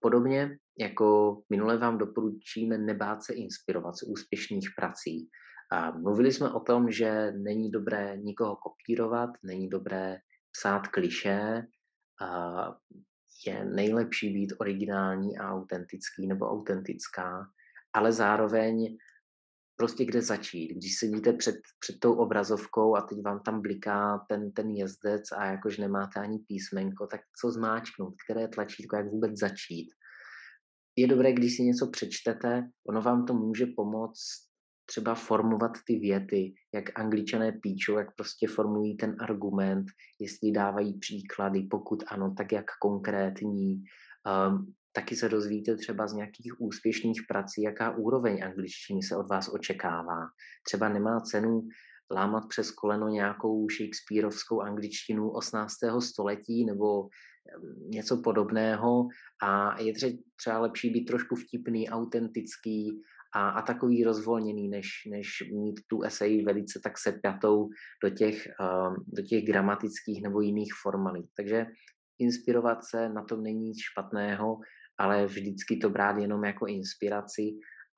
podobně 0.00 0.58
jako 0.78 1.40
minule 1.50 1.78
vám 1.78 1.98
doporučíme 1.98 2.78
nebát 2.78 3.24
se 3.24 3.34
inspirovat 3.34 3.96
z 3.96 4.02
úspěšných 4.02 4.68
prací. 4.76 5.28
A 5.72 5.90
mluvili 5.90 6.32
jsme 6.32 6.52
o 6.52 6.60
tom, 6.60 6.90
že 6.90 7.32
není 7.32 7.70
dobré 7.70 8.16
nikoho 8.16 8.56
kopírovat, 8.56 9.30
není 9.42 9.68
dobré 9.68 10.18
psát 10.52 10.88
kliše, 10.88 11.66
a 12.22 12.78
je 13.46 13.64
nejlepší 13.64 14.32
být 14.32 14.52
originální 14.58 15.38
a 15.38 15.52
autentický 15.52 16.26
nebo 16.26 16.50
autentická, 16.50 17.46
ale 17.92 18.12
zároveň 18.12 18.96
prostě 19.76 20.04
kde 20.04 20.22
začít. 20.22 20.74
Když 20.74 20.98
sedíte 20.98 21.32
před, 21.32 21.56
před 21.80 22.00
tou 22.00 22.14
obrazovkou 22.14 22.96
a 22.96 23.00
teď 23.00 23.18
vám 23.24 23.40
tam 23.40 23.62
bliká 23.62 24.24
ten, 24.28 24.52
ten 24.52 24.70
jezdec 24.70 25.32
a 25.32 25.44
jakož 25.44 25.78
nemáte 25.78 26.20
ani 26.20 26.38
písmenko, 26.38 27.06
tak 27.06 27.20
co 27.40 27.50
zmáčknout, 27.50 28.14
které 28.24 28.48
tlačítko, 28.48 28.96
jak 28.96 29.06
vůbec 29.06 29.38
začít. 29.38 29.90
Je 30.96 31.06
dobré, 31.06 31.32
když 31.32 31.56
si 31.56 31.62
něco 31.62 31.90
přečtete, 31.90 32.68
ono 32.88 33.02
vám 33.02 33.26
to 33.26 33.34
může 33.34 33.66
pomoct 33.76 34.44
třeba 34.86 35.14
formovat 35.14 35.72
ty 35.86 35.98
věty, 35.98 36.54
jak 36.74 36.98
angličané 36.98 37.52
píčou, 37.52 37.98
jak 37.98 38.14
prostě 38.16 38.48
formují 38.48 38.96
ten 38.96 39.16
argument, 39.20 39.86
jestli 40.20 40.52
dávají 40.52 40.98
příklady, 40.98 41.62
pokud 41.70 42.04
ano, 42.08 42.34
tak 42.36 42.52
jak 42.52 42.64
konkrétní. 42.80 43.82
Um, 44.48 44.74
taky 44.96 45.16
se 45.16 45.28
dozvíte 45.28 45.76
třeba 45.76 46.06
z 46.06 46.12
nějakých 46.12 46.60
úspěšných 46.60 47.22
prací, 47.28 47.62
jaká 47.62 47.96
úroveň 47.96 48.44
angličtiny 48.44 49.02
se 49.02 49.16
od 49.16 49.28
vás 49.28 49.50
očekává. 49.54 50.20
Třeba 50.66 50.88
nemá 50.88 51.20
cenu 51.20 51.62
lámat 52.10 52.44
přes 52.48 52.70
koleno 52.70 53.08
nějakou 53.08 53.66
Shakespeareovskou 53.70 54.60
angličtinu 54.60 55.30
18. 55.30 55.74
století 56.00 56.64
nebo 56.64 57.08
něco 57.88 58.16
podobného 58.16 59.08
a 59.42 59.80
je 59.80 59.92
třeba 60.36 60.58
lepší 60.58 60.90
být 60.90 61.04
trošku 61.04 61.36
vtipný, 61.36 61.90
autentický 61.90 63.02
a, 63.34 63.48
a 63.48 63.62
takový 63.62 64.04
rozvolněný, 64.04 64.68
než, 64.68 64.86
než 65.10 65.28
mít 65.52 65.80
tu 65.88 66.02
esej 66.02 66.44
velice 66.44 66.80
tak 66.84 66.98
sepjatou 66.98 67.68
do 68.04 68.10
těch, 68.10 68.48
uh, 68.60 68.96
do 69.06 69.22
těch 69.22 69.44
gramatických 69.44 70.22
nebo 70.22 70.40
jiných 70.40 70.72
formalit. 70.82 71.26
Takže 71.36 71.66
inspirovat 72.18 72.78
se 72.84 73.08
na 73.08 73.24
tom 73.24 73.42
není 73.42 73.60
nic 73.60 73.78
špatného, 73.92 74.58
ale 74.98 75.26
vždycky 75.26 75.76
to 75.76 75.90
brát 75.90 76.18
jenom 76.18 76.44
jako 76.44 76.66
inspiraci 76.66 77.42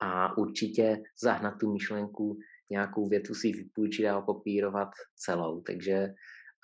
a 0.01 0.37
určitě 0.37 1.01
zahnat 1.23 1.53
tu 1.59 1.73
myšlenku, 1.73 2.37
nějakou 2.71 3.07
větu 3.09 3.33
si 3.33 3.51
vypůjčit 3.51 4.05
a 4.05 4.21
kopírovat 4.21 4.89
celou. 5.15 5.61
Takže, 5.61 6.07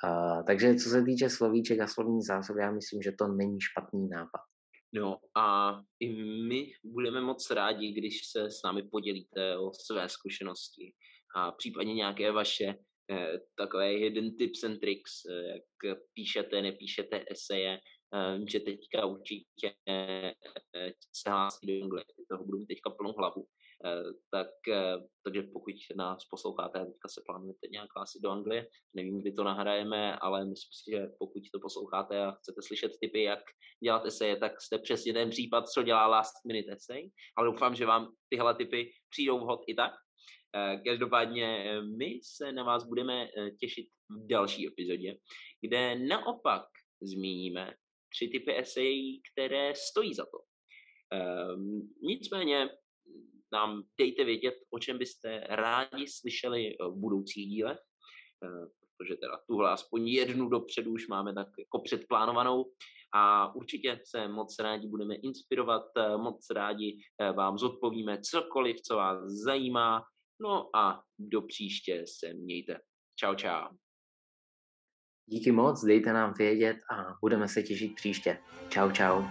uh, 0.04 0.46
takže 0.48 0.76
co 0.76 0.90
se 0.90 1.04
týče 1.04 1.30
slovíček 1.30 1.80
a 1.80 1.88
slovní 1.88 2.22
zásoby, 2.22 2.62
já 2.62 2.72
myslím, 2.72 3.02
že 3.02 3.12
to 3.12 3.28
není 3.28 3.58
špatný 3.62 4.10
nápad. 4.10 4.42
No 4.96 5.18
a 5.38 5.80
i 6.00 6.10
my 6.48 6.72
budeme 6.84 7.22
moc 7.22 7.52
rádi, 7.52 7.92
když 7.92 8.20
se 8.32 8.52
s 8.52 8.64
námi 8.66 8.84
podělíte 8.84 9.58
o 9.58 9.72
své 9.74 10.10
zkušenosti 10.10 10.94
a 11.36 11.52
případně 11.52 11.94
nějaké 11.94 12.32
vaše 12.32 12.76
eh, 13.12 13.40
takové 13.58 13.88
hidden 13.88 14.36
tips 14.36 14.64
and 14.64 14.80
tricks, 14.80 15.12
eh, 15.26 15.48
jak 15.88 15.98
píšete, 16.14 16.62
nepíšete 16.62 17.26
eseje, 17.32 17.80
že 18.48 18.60
teďka 18.60 19.06
určitě 19.06 19.74
eh, 19.90 20.34
se 21.14 21.30
hlásí 21.30 21.68
do 21.68 21.84
Anglie, 21.84 22.06
toho 22.30 22.46
budu 22.46 22.58
mít 22.58 22.66
teďka 22.66 22.90
plnou 22.90 23.14
hlavu, 23.14 23.48
Eh, 23.86 24.14
tak, 24.32 24.48
eh, 24.68 24.98
takže 25.24 25.42
pokud 25.42 25.74
nás 25.96 26.26
posloucháte 26.26 26.86
teďka 26.86 27.08
se 27.08 27.22
plánujete 27.26 27.68
nějak 27.72 27.90
asi 27.98 28.20
do 28.24 28.30
Anglie, 28.30 28.68
nevím, 28.94 29.22
kdy 29.22 29.32
to 29.32 29.44
nahrajeme, 29.44 30.16
ale 30.16 30.46
myslím 30.46 30.72
si, 30.72 30.92
že 30.92 31.08
pokud 31.20 31.44
to 31.54 31.60
posloucháte 31.60 32.26
a 32.26 32.32
chcete 32.32 32.62
slyšet 32.62 32.92
typy, 33.02 33.24
jak 33.24 33.40
dělat 33.84 34.06
eseje, 34.06 34.38
tak 34.38 34.62
jste 34.62 34.80
přesně 34.80 35.14
ten 35.14 35.30
případ, 35.30 35.68
co 35.68 35.84
dělá 35.84 36.08
Last 36.08 36.34
Minute 36.48 36.72
Essay, 36.72 37.10
ale 37.38 37.48
doufám, 37.52 37.76
že 37.76 37.86
vám 37.86 38.14
tyhle 38.30 38.56
typy 38.56 38.92
přijdou 39.10 39.40
vhod 39.40 39.62
i 39.68 39.74
tak. 39.74 39.92
Eh, 40.56 40.82
každopádně 40.86 41.76
my 41.98 42.20
se 42.24 42.52
na 42.52 42.64
vás 42.64 42.84
budeme 42.84 43.28
těšit 43.60 43.88
v 44.10 44.28
další 44.28 44.68
epizodě, 44.68 45.18
kde 45.62 45.96
naopak 45.96 46.64
zmíníme 47.02 47.74
tři 48.16 48.28
typy 48.28 48.60
esejí, 48.60 49.22
které 49.34 49.74
stojí 49.76 50.14
za 50.14 50.26
to. 50.26 50.38
Nicméně 52.02 52.70
nám 53.54 53.84
dejte 54.00 54.24
vědět, 54.24 54.56
o 54.70 54.80
čem 54.80 54.98
byste 54.98 55.44
rádi 55.50 56.08
slyšeli 56.08 56.68
eh, 56.68 56.88
v 56.88 56.96
budoucích 56.96 57.48
dílech, 57.48 57.80
eh, 58.44 58.68
protože 58.98 59.16
teda 59.16 59.40
tuhle 59.48 59.72
aspoň 59.72 60.08
jednu 60.08 60.50
dopředu 60.50 60.92
už 60.92 61.08
máme 61.08 61.34
tak 61.34 61.48
jako 61.60 61.80
předplánovanou 61.80 62.66
a 63.16 63.56
určitě 63.56 64.00
se 64.06 64.28
moc 64.28 64.60
rádi 64.60 64.88
budeme 64.88 65.16
inspirovat, 65.16 65.86
eh, 65.98 66.18
moc 66.18 66.50
rádi 66.50 66.98
vám 67.38 67.58
zodpovíme 67.58 68.22
cokoliv, 68.22 68.82
co 68.82 68.96
vás 68.96 69.20
zajímá, 69.46 70.04
no 70.42 70.76
a 70.76 71.04
do 71.20 71.42
příště 71.42 72.04
se 72.08 72.34
mějte. 72.34 72.80
Čau, 73.20 73.36
čau. 73.36 73.83
Díky 75.26 75.52
moc, 75.52 75.86
dejte 75.86 76.14
nám 76.14 76.34
vědět 76.38 76.78
a 76.92 77.18
budeme 77.22 77.48
se 77.48 77.64
těšit 77.64 77.96
příště. 77.96 78.38
Čau, 78.70 78.92
čau. 78.92 79.24